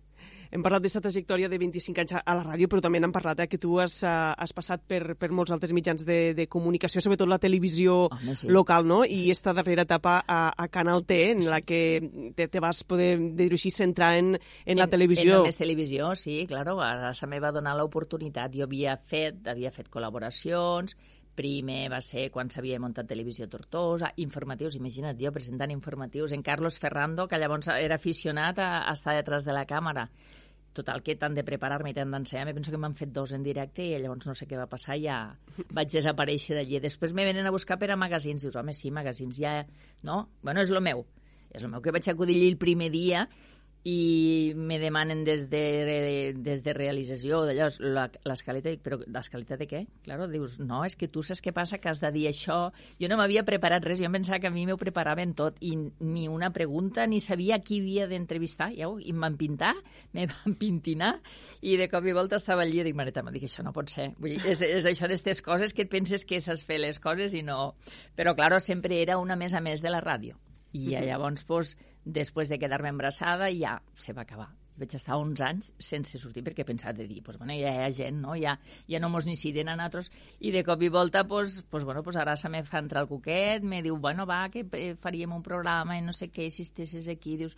hem 0.51 0.63
parlat 0.65 0.83
d'aquesta 0.83 1.03
trajectòria 1.05 1.49
de 1.51 1.59
25 1.59 2.03
anys 2.03 2.15
a 2.19 2.35
la 2.37 2.45
ràdio, 2.45 2.69
però 2.71 2.83
també 2.85 3.01
n'hem 3.01 3.15
parlat, 3.15 3.41
eh, 3.41 3.49
que 3.51 3.59
tu 3.59 3.79
has, 3.83 3.99
uh, 4.05 4.35
has 4.37 4.53
passat 4.57 4.83
per, 4.87 5.17
per 5.19 5.31
molts 5.35 5.55
altres 5.55 5.73
mitjans 5.77 6.05
de, 6.07 6.35
de 6.37 6.47
comunicació, 6.51 7.03
sobretot 7.05 7.29
la 7.29 7.41
televisió 7.43 8.07
Home, 8.07 8.37
sí. 8.39 8.51
local, 8.53 8.87
no? 8.87 9.03
I 9.05 9.31
esta 9.35 9.55
darrera 9.57 9.87
etapa 9.87 10.19
a, 10.27 10.41
a 10.57 10.69
Canal 10.69 11.05
T, 11.07 11.21
en 11.33 11.45
la 11.51 11.61
que 11.61 12.33
te, 12.37 12.49
te 12.49 12.63
vas 12.63 12.85
poder, 12.85 13.17
dir 13.37 13.51
així, 13.53 13.73
centrar 13.75 14.15
en, 14.21 14.37
en, 14.37 14.79
la 14.79 14.89
televisió. 14.91 15.41
En 15.41 15.45
només 15.45 15.59
televisió, 15.59 16.15
sí, 16.19 16.45
claro, 16.49 16.79
ara 16.85 17.13
se 17.15 17.27
me 17.27 17.41
va 17.43 17.53
donar 17.55 17.77
l'oportunitat. 17.79 18.55
Jo 18.57 18.67
havia 18.67 18.97
fet, 18.97 19.43
havia 19.51 19.73
fet 19.75 19.91
col·laboracions, 19.93 20.97
primer 21.37 21.91
va 21.93 22.01
ser 22.01 22.31
quan 22.35 22.51
s'havia 22.51 22.81
muntat 22.83 23.09
Televisió 23.11 23.47
Tortosa, 23.53 24.11
informatius, 24.23 24.79
imagina't 24.81 25.21
jo 25.21 25.33
presentant 25.35 25.71
informatius, 25.75 26.33
en 26.33 26.43
Carlos 26.43 26.81
Ferrando, 26.83 27.29
que 27.29 27.39
llavors 27.39 27.69
era 27.77 28.01
aficionat 28.01 28.59
a, 28.59 28.71
a 28.89 28.93
estar 28.97 29.15
detrás 29.15 29.45
de 29.45 29.55
la 29.55 29.67
càmera. 29.69 30.09
Total, 30.77 31.01
que 31.01 31.15
tant 31.17 31.33
de 31.33 31.45
preparar-me 31.45 31.93
i 31.93 31.97
tant 31.97 32.11
d'ensenyar, 32.13 32.53
penso 32.53 32.73
que 32.73 32.81
m'han 32.81 32.97
fet 32.99 33.13
dos 33.15 33.33
en 33.33 33.45
directe 33.45 33.85
i 33.87 33.95
llavors 33.97 34.29
no 34.29 34.35
sé 34.37 34.45
què 34.49 34.59
va 34.61 34.69
passar, 34.69 34.99
ja 35.01 35.21
vaig 35.73 35.93
desaparèixer 35.95 36.59
d'allí. 36.59 36.81
Després 36.85 37.15
me 37.17 37.25
venen 37.25 37.49
a 37.49 37.53
buscar 37.55 37.79
per 37.81 37.89
a 37.95 37.97
magazins, 37.97 38.45
dius, 38.45 38.57
home, 38.61 38.75
sí, 38.77 38.93
magazins 38.93 39.41
ja... 39.41 39.63
No? 40.05 40.27
Bueno, 40.43 40.61
és 40.61 40.73
el 40.73 40.83
meu. 40.85 41.07
És 41.49 41.65
el 41.65 41.73
meu 41.73 41.81
que 41.81 41.95
vaig 41.97 42.09
acudir 42.13 42.37
allí 42.37 42.51
el 42.53 42.61
primer 42.61 42.91
dia 42.93 43.25
i 43.87 44.53
me 44.59 44.81
demanen 44.83 45.23
des 45.23 45.45
de, 45.47 46.35
des 46.35 46.63
de 46.65 46.73
realització 46.75 47.45
d'allò, 47.47 47.69
l'escaleta, 48.27 48.73
dic, 48.73 48.81
però 48.83 48.99
l'escaleta 48.99 49.55
de 49.61 49.69
què? 49.71 49.83
Claro, 50.03 50.27
dius, 50.27 50.57
no, 50.59 50.81
és 50.83 50.97
que 50.99 51.07
tu 51.07 51.23
saps 51.23 51.39
què 51.45 51.53
passa, 51.55 51.79
que 51.79 51.93
has 51.93 52.03
de 52.03 52.11
dir 52.11 52.25
això. 52.27 52.73
Jo 52.99 53.11
no 53.13 53.21
m'havia 53.21 53.45
preparat 53.47 53.87
res, 53.87 54.03
jo 54.03 54.09
em 54.11 54.19
pensava 54.19 54.41
que 54.43 54.51
a 54.51 54.55
mi 54.55 54.67
m'ho 54.67 54.75
preparaven 54.81 55.37
tot, 55.39 55.61
i 55.63 55.77
ni 56.03 56.27
una 56.27 56.51
pregunta, 56.51 57.07
ni 57.07 57.23
sabia 57.23 57.61
qui 57.63 57.79
havia 57.85 58.11
d'entrevistar, 58.11 58.73
ja, 58.75 58.91
i 58.99 59.15
em 59.15 59.23
van 59.23 59.39
pintar, 59.39 59.77
me 60.19 60.27
van 60.35 60.59
pintinar, 60.65 61.15
i 61.63 61.79
de 61.79 61.87
cop 61.93 62.11
i 62.11 62.17
volta 62.17 62.43
estava 62.43 62.67
allí, 62.67 62.83
i 62.83 62.89
dic, 62.91 62.99
mareta, 62.99 63.23
dic, 63.31 63.47
això 63.47 63.63
no 63.63 63.77
pot 63.77 63.93
ser. 63.93 64.11
Vull 64.19 64.35
dir, 64.35 64.43
és, 64.51 64.67
és 64.67 64.91
això 64.91 65.07
d'aquestes 65.07 65.47
coses 65.47 65.77
que 65.77 65.87
et 65.87 65.95
penses 65.95 66.27
que 66.27 66.43
saps 66.43 66.67
fer 66.67 66.83
les 66.83 66.99
coses 66.99 67.39
i 67.39 67.47
no... 67.47 67.77
Però, 68.19 68.35
claro, 68.35 68.59
sempre 68.59 68.99
era 68.99 69.23
una 69.23 69.39
més 69.39 69.55
a 69.55 69.63
més 69.63 69.79
de 69.85 69.95
la 69.95 70.03
ràdio. 70.03 70.35
I 70.75 70.99
llavors, 71.07 71.47
pues, 71.47 71.77
després 72.07 72.49
de 72.49 72.59
quedar-me 72.63 72.93
embarassada, 72.93 73.51
ja 73.51 73.81
se 73.99 74.15
va 74.15 74.23
acabar. 74.23 74.53
vaig 74.77 74.93
estar 74.93 75.17
11 75.17 75.41
anys 75.41 75.69
sense 75.81 76.19
sortir 76.21 76.43
perquè 76.45 76.65
pensat 76.69 76.99
de 76.99 77.07
dir, 77.09 77.23
pues, 77.25 77.39
bueno, 77.41 77.55
ja 77.57 77.71
hi 77.73 77.85
ha 77.87 77.93
gent, 77.97 78.19
no? 78.21 78.35
ja, 78.37 78.59
ja 78.85 78.99
no 79.01 79.09
mos 79.09 79.25
necessiten 79.25 79.71
a 79.73 79.77
nosaltres, 79.79 80.11
i 80.45 80.51
de 80.53 80.61
cop 80.69 80.83
i 80.85 80.91
volta, 80.93 81.23
pues, 81.25 81.63
pues, 81.71 81.85
bueno, 81.89 82.03
pues 82.05 82.19
ara 82.21 82.37
se 82.37 82.51
me 82.53 82.61
fa 82.63 82.83
entrar 82.85 83.07
el 83.07 83.09
cuquet, 83.09 83.65
me 83.65 83.81
diu, 83.83 83.97
bueno, 83.97 84.27
va, 84.29 84.51
que 84.53 84.67
eh, 84.73 84.95
faríem 85.01 85.33
un 85.33 85.43
programa 85.43 85.97
i 85.97 86.05
no 86.05 86.13
sé 86.13 86.29
què, 86.29 86.51
si 86.53 86.61
estessis 86.69 87.09
aquí, 87.09 87.39
dius, 87.41 87.57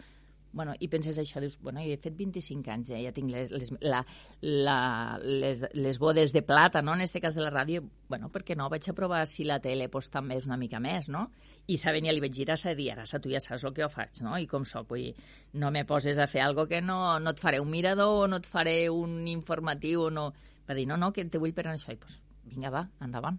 bueno, 0.52 0.74
i 0.80 0.88
penses 0.88 1.18
això, 1.20 1.40
dius, 1.42 1.58
bueno, 1.60 1.80
he 1.80 1.96
fet 2.00 2.16
25 2.16 2.72
anys, 2.72 2.90
eh? 2.90 3.02
ja 3.04 3.12
tinc 3.14 3.30
les, 3.32 3.50
les, 3.52 3.70
la, 3.84 4.00
la, 4.40 4.78
les, 5.22 5.64
les 5.74 5.98
bodes 6.00 6.32
de 6.32 6.42
plata, 6.42 6.82
no?, 6.82 6.94
en 6.94 7.04
aquest 7.04 7.20
cas 7.22 7.36
de 7.36 7.44
la 7.44 7.52
ràdio, 7.52 7.82
bueno, 8.08 8.30
perquè 8.32 8.56
no, 8.56 8.68
vaig 8.72 8.88
a 8.88 8.96
provar 8.96 9.24
si 9.28 9.46
la 9.48 9.60
tele 9.64 9.88
pues, 9.92 10.10
també 10.14 10.38
és 10.40 10.48
una 10.48 10.58
mica 10.60 10.80
més, 10.80 11.10
no? 11.12 11.28
I 11.68 11.76
saben, 11.76 12.08
ja 12.08 12.14
li 12.14 12.22
vaig 12.24 12.34
dir, 12.34 12.48
ara 12.50 12.74
dir, 12.74 12.90
ara 12.94 13.04
tu 13.20 13.32
ja 13.32 13.40
saps 13.44 13.66
el 13.68 13.74
que 13.76 13.84
jo 13.84 13.90
faig, 13.92 14.22
no?, 14.24 14.36
i 14.40 14.48
com 14.50 14.64
sóc, 14.64 14.88
vull 14.90 15.10
dir, 15.10 15.28
no 15.60 15.72
me 15.74 15.84
poses 15.84 16.18
a 16.18 16.28
fer 16.30 16.42
algo 16.46 16.66
que 16.66 16.80
no, 16.80 17.18
no 17.20 17.34
et 17.36 17.42
faré 17.42 17.60
un 17.60 17.70
mirador, 17.70 18.24
o 18.24 18.30
no 18.30 18.40
et 18.40 18.48
faré 18.48 18.78
un 18.90 19.26
informatiu, 19.28 20.08
o 20.08 20.10
no... 20.10 20.30
Va 20.68 20.74
dir, 20.76 20.84
no, 20.84 20.98
no, 21.00 21.14
que 21.16 21.22
te 21.24 21.40
vull 21.40 21.54
per 21.56 21.64
això, 21.70 21.94
i 21.94 21.96
pues, 21.96 22.18
vinga, 22.44 22.68
va, 22.68 22.82
endavant. 23.00 23.38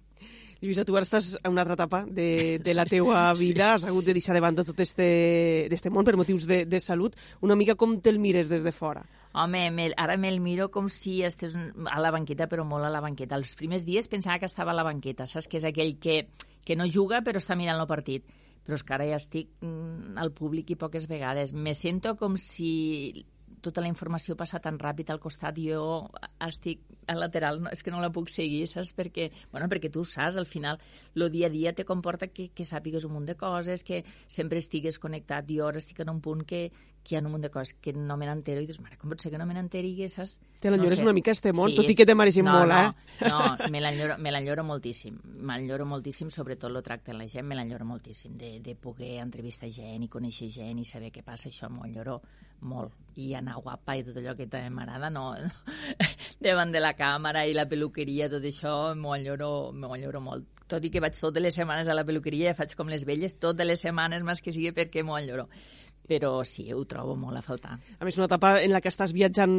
Lluïsa, 0.59 0.83
tu 0.83 0.95
ara 0.97 1.07
estàs 1.07 1.37
en 1.39 1.53
una 1.53 1.63
altra 1.63 1.77
etapa 1.77 2.01
de, 2.03 2.59
de 2.65 2.73
la 2.75 2.83
teua 2.85 3.29
vida, 3.39 3.73
has 3.75 3.85
hagut 3.87 4.03
de 4.05 4.15
deixar 4.17 4.35
de 4.35 4.43
banda 4.43 4.65
tot 4.67 4.79
este, 4.83 5.07
este 5.71 5.91
món 5.93 6.07
per 6.07 6.17
motius 6.19 6.47
de, 6.49 6.65
de 6.67 6.81
salut. 6.83 7.15
Una 7.45 7.55
mica 7.55 7.77
com 7.79 7.95
te'l 8.03 8.19
mires 8.19 8.51
des 8.51 8.65
de 8.67 8.73
fora? 8.75 9.05
Home, 9.39 9.69
me, 9.71 9.87
ara 9.95 10.17
me'l 10.19 10.41
miro 10.43 10.67
com 10.73 10.89
si 10.91 11.21
estés 11.23 11.55
a 11.55 12.01
la 12.03 12.11
banqueta, 12.11 12.49
però 12.51 12.65
molt 12.67 12.83
a 12.83 12.91
la 12.91 12.99
banqueta. 13.03 13.39
Els 13.39 13.55
primers 13.55 13.87
dies 13.87 14.11
pensava 14.11 14.39
que 14.41 14.49
estava 14.49 14.75
a 14.75 14.77
la 14.77 14.87
banqueta, 14.87 15.29
saps? 15.29 15.47
Que 15.47 15.61
és 15.61 15.67
aquell 15.69 15.95
que, 16.01 16.25
que 16.65 16.75
no 16.75 16.89
juga 16.89 17.23
però 17.23 17.39
està 17.39 17.55
mirant 17.55 17.79
el 17.79 17.89
partit 17.89 18.27
però 18.69 18.77
és 18.77 18.83
que 18.85 18.93
ara 18.93 19.05
ja 19.09 19.17
estic 19.17 19.47
mm, 19.65 20.13
al 20.21 20.29
públic 20.29 20.69
i 20.69 20.75
poques 20.77 21.07
vegades. 21.09 21.55
Me 21.57 21.73
sento 21.73 22.13
com 22.19 22.35
si 22.37 23.25
tota 23.61 23.81
la 23.81 23.89
informació 23.89 24.35
passa 24.39 24.59
tan 24.63 24.79
ràpid 24.79 25.09
al 25.11 25.19
costat, 25.21 25.57
jo 25.59 26.09
estic 26.45 26.81
al 27.09 27.19
lateral, 27.23 27.61
no, 27.63 27.71
és 27.73 27.81
que 27.83 27.91
no 27.91 28.01
la 28.01 28.11
puc 28.13 28.29
seguir, 28.31 28.65
saps? 28.69 28.93
Perquè, 28.97 29.29
bueno, 29.51 29.67
perquè 29.71 29.91
tu 29.91 30.03
saps, 30.05 30.37
al 30.37 30.47
final, 30.47 30.79
el 31.15 31.29
dia 31.31 31.47
a 31.47 31.53
dia 31.53 31.73
te 31.73 31.85
comporta 31.85 32.27
que, 32.27 32.49
que 32.55 32.65
sàpigues 32.65 33.05
un 33.07 33.15
munt 33.15 33.27
de 33.27 33.35
coses, 33.39 33.83
que 33.83 34.03
sempre 34.27 34.59
estigues 34.59 34.99
connectat. 34.99 35.49
Jo 35.49 35.67
ara 35.67 35.81
estic 35.81 35.99
en 36.03 36.13
un 36.13 36.21
punt 36.21 36.45
que, 36.47 36.69
que 37.03 37.15
hi 37.15 37.17
ha 37.17 37.23
un 37.23 37.31
munt 37.31 37.45
de 37.45 37.51
coses 37.51 37.75
que 37.81 37.93
no 37.93 38.17
me 38.17 38.27
n'entero 38.29 38.61
i 38.61 38.67
dius, 38.69 38.79
mare, 38.83 38.97
com 38.99 39.11
pot 39.11 39.23
ser 39.23 39.31
que 39.33 39.39
no 39.41 39.47
me 39.49 39.57
n'enteri, 39.57 39.93
saps? 40.09 40.37
Te 40.59 40.71
l'enyores 40.71 40.99
no 40.99 41.03
sé. 41.03 41.07
una 41.07 41.15
mica 41.15 41.31
este 41.31 41.53
món, 41.55 41.71
sí, 41.71 41.79
tot 41.79 41.89
i 41.89 41.95
que 41.95 42.05
te 42.05 42.15
mereixin 42.15 42.45
no, 42.45 42.57
molt, 42.57 42.73
no, 42.73 42.81
eh? 42.89 43.31
No, 43.31 43.69
me 44.19 44.31
l'enyoro 44.31 44.65
moltíssim. 44.67 45.17
M'enyoro 45.49 45.87
moltíssim, 45.89 46.29
sobretot 46.33 46.69
el 46.69 46.83
tracte 46.85 47.15
la 47.15 47.27
gent, 47.27 47.47
me 47.47 47.57
l'enyoro 47.57 47.87
moltíssim, 47.87 48.37
de, 48.37 48.57
de 48.63 48.75
poder 48.75 49.17
entrevistar 49.23 49.71
gent 49.73 50.05
i 50.05 50.11
conèixer 50.11 50.51
gent 50.53 50.79
i 50.79 50.85
saber 50.85 51.13
què 51.15 51.25
passa, 51.25 51.49
això 51.49 51.71
m'ho 51.71 51.87
enyoro 51.87 52.19
molt. 52.61 52.95
I 53.19 53.33
anar 53.35 53.57
guapa 53.59 53.97
i 53.99 54.03
tot 54.07 54.15
allò 54.21 54.35
que 54.37 54.47
també 54.47 54.69
m'agrada, 54.71 55.09
no, 55.11 55.33
no, 55.35 55.49
davant 56.45 56.71
de 56.71 56.79
la 56.79 56.93
càmera 56.95 57.43
i 57.49 57.55
la 57.57 57.67
peluqueria, 57.67 58.29
tot 58.31 58.45
això 58.47 58.93
m'ho 58.95 59.17
enyoro, 59.17 59.49
enyoro 59.73 60.21
molt. 60.23 60.47
Tot 60.69 60.85
i 60.85 60.91
que 60.93 61.01
vaig 61.03 61.17
totes 61.17 61.43
les 61.43 61.57
setmanes 61.57 61.89
a 61.89 61.97
la 61.97 62.05
peluqueria, 62.07 62.53
faig 62.55 62.77
com 62.77 62.91
les 62.91 63.03
velles, 63.09 63.35
totes 63.41 63.67
les 63.67 63.81
setmanes, 63.81 64.23
més 64.23 64.43
que 64.45 64.53
sigui 64.55 64.71
perquè 64.75 65.03
m'ho 65.03 65.19
enyoro 65.19 65.49
però 66.09 66.39
sí, 66.41 66.63
ho 66.73 66.79
trobo 66.89 67.13
molt 67.13 67.37
a 67.37 67.43
faltar. 67.45 67.75
A 68.01 68.05
més, 68.07 68.15
una 68.17 68.25
etapa 68.25 68.55
en 68.63 68.71
la 68.73 68.79
que 68.81 68.89
estàs 68.89 69.11
viatjant 69.13 69.51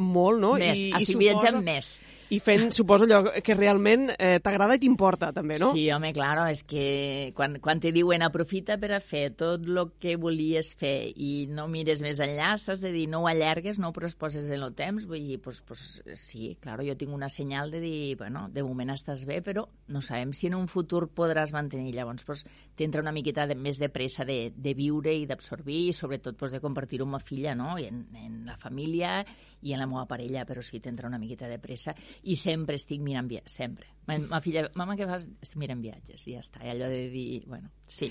molt, 0.00 0.40
no? 0.40 0.54
Més, 0.56 0.78
I, 0.80 0.94
estic 0.96 1.02
i 1.02 1.12
suposo... 1.12 1.20
viatjant 1.20 1.58
més 1.66 1.90
i 2.30 2.38
fent, 2.38 2.70
suposo, 2.70 3.06
allò 3.08 3.32
que 3.42 3.54
realment 3.58 4.08
eh, 4.14 4.38
t'agrada 4.42 4.76
i 4.78 4.82
t'importa, 4.82 5.32
també, 5.34 5.58
no? 5.58 5.72
Sí, 5.74 5.88
home, 5.90 6.12
claro, 6.14 6.44
és 6.50 6.62
que 6.62 7.32
quan, 7.34 7.58
quan 7.62 7.82
te 7.82 7.90
diuen 7.94 8.22
aprofita 8.22 8.76
per 8.78 8.92
a 8.94 9.00
fer 9.02 9.32
tot 9.38 9.66
el 9.66 9.80
que 9.98 10.14
volies 10.20 10.72
fer 10.78 11.10
i 11.10 11.48
no 11.50 11.66
mires 11.70 12.04
més 12.06 12.22
enllà, 12.22 12.52
saps 12.62 12.84
de 12.84 12.92
dir 12.94 13.08
no 13.10 13.24
ho 13.24 13.28
allargues, 13.30 13.80
no 13.82 13.90
ho 13.90 13.94
poses 14.18 14.50
en 14.50 14.62
el 14.62 14.74
temps, 14.78 15.06
vull 15.10 15.26
dir, 15.26 15.40
pues, 15.42 15.60
pues, 15.66 16.02
sí, 16.14 16.56
claro, 16.60 16.84
jo 16.86 16.96
tinc 16.96 17.12
una 17.14 17.28
senyal 17.28 17.70
de 17.70 17.80
dir, 17.82 18.16
bueno, 18.16 18.46
de 18.52 18.62
moment 18.62 18.94
estàs 18.94 19.26
bé, 19.26 19.40
però 19.42 19.66
no 19.88 20.00
sabem 20.00 20.32
si 20.32 20.46
en 20.48 20.56
un 20.58 20.68
futur 20.68 21.08
podràs 21.10 21.52
mantenir. 21.52 21.94
Llavors, 21.96 22.24
pues, 22.24 22.44
t'entra 22.78 23.02
una 23.02 23.12
miqueta 23.12 23.46
de, 23.50 23.56
més 23.58 23.80
de 23.82 23.90
pressa 23.90 24.24
de, 24.24 24.52
de 24.54 24.74
viure 24.78 25.12
i 25.14 25.26
d'absorbir 25.26 25.80
i 25.88 25.96
sobretot 25.96 26.38
pues, 26.38 26.54
de 26.54 26.62
compartir-ho 26.62 27.08
amb 27.08 27.18
ma 27.18 27.22
filla, 27.22 27.56
no? 27.58 27.74
I 27.78 27.88
en, 27.90 28.04
en 28.14 28.44
la 28.46 28.56
família 28.60 29.24
i 29.62 29.74
en 29.74 29.80
la 29.80 29.86
meva 29.86 30.06
parella, 30.08 30.44
però 30.48 30.62
sí, 30.64 30.80
t'entra 30.80 31.08
una 31.08 31.18
miqueta 31.18 31.48
de 31.48 31.58
pressa 31.60 31.94
i 32.22 32.36
sempre 32.36 32.78
estic 32.80 33.02
mirant 33.04 33.28
viatges, 33.28 33.58
sempre. 33.60 33.88
Ma, 34.08 34.16
ma 34.18 34.40
filla, 34.42 34.64
mama, 34.74 34.96
què 34.98 35.06
fas? 35.06 35.26
Estic 35.44 35.60
mirant 35.60 35.82
viatges, 35.84 36.24
i 36.26 36.34
ja 36.34 36.40
està. 36.42 36.62
I 36.64 36.72
allò 36.72 36.88
de 36.90 37.02
dir, 37.12 37.44
bueno, 37.46 37.68
sí. 37.86 38.08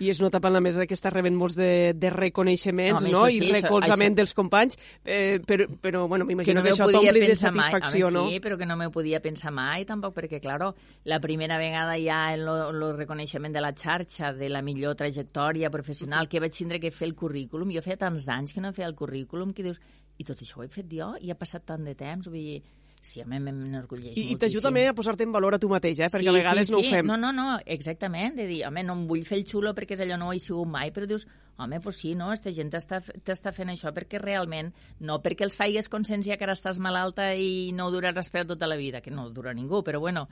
I 0.00 0.10
és 0.12 0.20
una 0.20 0.28
etapa 0.30 0.48
en 0.48 0.54
la 0.54 0.62
mesa 0.62 0.86
que 0.86 0.94
està 0.96 1.10
rebent 1.12 1.34
molts 1.36 1.56
de, 1.58 1.92
de 1.96 2.10
reconeixements, 2.12 3.06
no? 3.10 3.24
Sí, 3.28 3.40
I 3.48 3.52
recolzament 3.56 4.12
això, 4.12 4.18
dels 4.20 4.34
companys, 4.36 4.78
eh, 5.04 5.40
però, 5.46 5.66
però 5.80 6.04
bueno, 6.08 6.26
m'imagino 6.28 6.62
que, 6.62 6.70
que 6.70 6.76
això 6.76 6.88
t'ompli 6.92 7.24
de 7.24 7.36
satisfacció, 7.36 8.08
Home, 8.08 8.16
no? 8.18 8.26
Sí, 8.28 8.40
però 8.44 8.58
que 8.60 8.68
no 8.68 8.76
m'ho 8.80 8.90
podia 8.94 9.22
pensar 9.24 9.52
mai, 9.56 9.86
tampoc, 9.88 10.14
perquè, 10.20 10.40
claro, 10.44 10.74
la 11.08 11.20
primera 11.24 11.58
vegada 11.60 11.96
ja 12.00 12.20
en 12.34 12.46
el 12.46 12.84
reconeixement 12.96 13.56
de 13.56 13.64
la 13.64 13.72
xarxa, 13.76 14.34
de 14.36 14.52
la 14.52 14.62
millor 14.62 14.94
trajectòria 15.00 15.72
professional, 15.72 16.28
que 16.28 16.40
vaig 16.44 16.54
tindre 16.54 16.80
que 16.80 16.92
fer 16.94 17.08
el 17.08 17.16
currículum, 17.16 17.72
jo 17.74 17.82
feia 17.84 17.98
tants 18.00 18.28
anys 18.28 18.54
que 18.54 18.62
no 18.62 18.74
feia 18.76 18.88
el 18.88 18.96
currículum, 18.96 19.54
que 19.56 19.66
dius, 19.66 19.80
i 20.20 20.26
tot 20.28 20.42
això 20.44 20.60
ho 20.60 20.66
he 20.66 20.72
fet 20.72 20.90
jo, 20.92 21.14
i 21.24 21.32
ha 21.32 21.38
passat 21.38 21.64
tant 21.70 21.86
de 21.86 21.96
temps, 21.96 22.28
vull 22.28 22.44
dir, 22.44 22.60
Sí, 23.00 23.22
a 23.22 23.24
mi 23.24 23.38
m'enorgulleix 23.40 24.12
I, 24.20 24.26
I 24.34 24.36
t'ajuda 24.36 24.66
també 24.68 24.82
a 24.90 24.92
posar-te 24.92 25.24
en 25.24 25.32
valor 25.32 25.54
a 25.56 25.58
tu 25.60 25.70
mateix, 25.72 26.02
eh? 26.04 26.08
perquè 26.12 26.26
sí, 26.26 26.28
a 26.28 26.34
vegades 26.36 26.68
sí, 26.68 26.74
no 26.74 26.80
ho 26.82 26.84
fem. 26.84 27.06
No, 27.08 27.16
no, 27.16 27.30
no, 27.32 27.46
exactament, 27.64 28.34
de 28.36 28.44
dir, 28.44 28.58
home, 28.68 28.82
no 28.84 28.92
em 28.98 29.06
vull 29.08 29.22
fer 29.24 29.38
el 29.40 29.46
xulo 29.48 29.72
perquè 29.76 29.96
és 29.96 30.02
allò 30.04 30.18
no 30.20 30.28
ho 30.28 30.34
he 30.36 30.40
sigut 30.42 30.68
mai, 30.68 30.90
però 30.92 31.08
dius, 31.08 31.24
home, 31.56 31.78
pues 31.80 31.96
sí, 31.96 32.12
no, 32.14 32.28
aquesta 32.28 32.52
gent 32.52 32.68
t'està 32.74 33.52
fent 33.56 33.72
això 33.72 33.94
perquè 33.96 34.20
realment, 34.20 34.68
no 35.08 35.16
perquè 35.24 35.46
els 35.48 35.56
faigues 35.56 35.88
consciència 35.88 36.36
que 36.36 36.44
ara 36.44 36.56
estàs 36.56 36.80
malalta 36.84 37.30
i 37.32 37.70
no 37.72 37.88
duraràs 37.94 38.28
per 38.34 38.44
tota 38.52 38.68
la 38.68 38.76
vida, 38.76 39.00
que 39.00 39.14
no 39.14 39.30
dura 39.32 39.56
ningú, 39.56 39.80
però 39.86 40.02
bueno, 40.04 40.26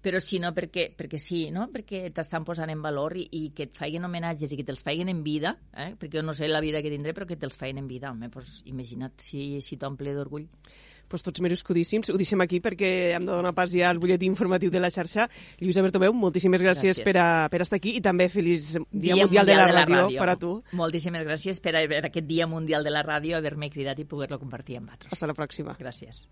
però 0.00 0.16
sí, 0.16 0.40
no, 0.40 0.54
perquè, 0.56 0.88
perquè 0.96 1.20
sí, 1.20 1.50
no? 1.52 1.68
perquè 1.74 2.06
t'estan 2.08 2.48
posant 2.48 2.72
en 2.72 2.80
valor 2.84 3.18
i, 3.20 3.26
i 3.36 3.44
que 3.52 3.68
et 3.68 3.76
faiguen 3.76 4.08
homenatges 4.08 4.56
i 4.56 4.60
que 4.62 4.64
te'ls 4.64 4.84
faiguen 4.86 5.12
en 5.12 5.20
vida, 5.28 5.58
eh? 5.76 5.92
perquè 6.00 6.22
jo 6.22 6.24
no 6.24 6.32
sé 6.32 6.48
la 6.48 6.64
vida 6.64 6.80
que 6.80 6.92
tindré, 6.92 7.12
però 7.12 7.28
que 7.28 7.36
te'ls 7.36 7.60
faiguen 7.60 7.84
en 7.84 7.92
vida, 7.92 8.16
home, 8.16 8.32
pues 8.32 8.62
imagina't 8.64 9.20
si, 9.20 9.60
si 9.60 9.76
t'omple 9.76 10.16
d'orgull 10.16 10.48
pues, 11.08 11.22
tots 11.26 11.42
merescudíssims. 11.44 12.10
Ho 12.10 12.18
deixem 12.20 12.40
aquí 12.44 12.60
perquè 12.64 13.14
hem 13.18 13.26
de 13.26 13.32
donar 13.32 13.54
pas 13.54 13.72
ja 13.72 13.90
al 13.90 14.00
butlletí 14.02 14.26
informatiu 14.30 14.72
de 14.72 14.82
la 14.82 14.90
xarxa. 14.90 15.28
Lluïsa 15.60 15.84
Bertomeu, 15.84 16.16
moltíssimes 16.16 16.62
gràcies, 16.64 16.96
gràcies. 16.96 17.04
Per, 17.04 17.16
a, 17.20 17.46
per 17.52 17.62
estar 17.62 17.78
aquí 17.78 17.96
i 17.98 18.02
també 18.04 18.28
feliç 18.32 18.74
Dia, 18.90 19.14
dia 19.14 19.20
Mundial, 19.22 19.46
de, 19.46 19.54
la, 19.54 19.66
de 19.66 19.72
la 19.72 19.84
Ràdio, 19.84 20.02
ràdio 20.08 20.24
per 20.24 20.30
a 20.32 20.36
tu. 20.40 20.54
Moltíssimes 20.72 21.26
gràcies 21.26 21.60
per, 21.60 21.76
per 21.90 22.04
aquest 22.08 22.26
Dia 22.26 22.48
Mundial 22.50 22.86
de 22.86 22.94
la 22.94 23.04
Ràdio, 23.06 23.36
haver-me 23.38 23.70
cridat 23.70 24.00
i 24.00 24.08
poder-lo 24.08 24.40
compartir 24.40 24.80
amb 24.80 24.94
vosaltres. 24.94 25.12
Hasta 25.12 25.26
la 25.26 25.34
pròxima. 25.34 25.76
Gràcies. 25.78 26.28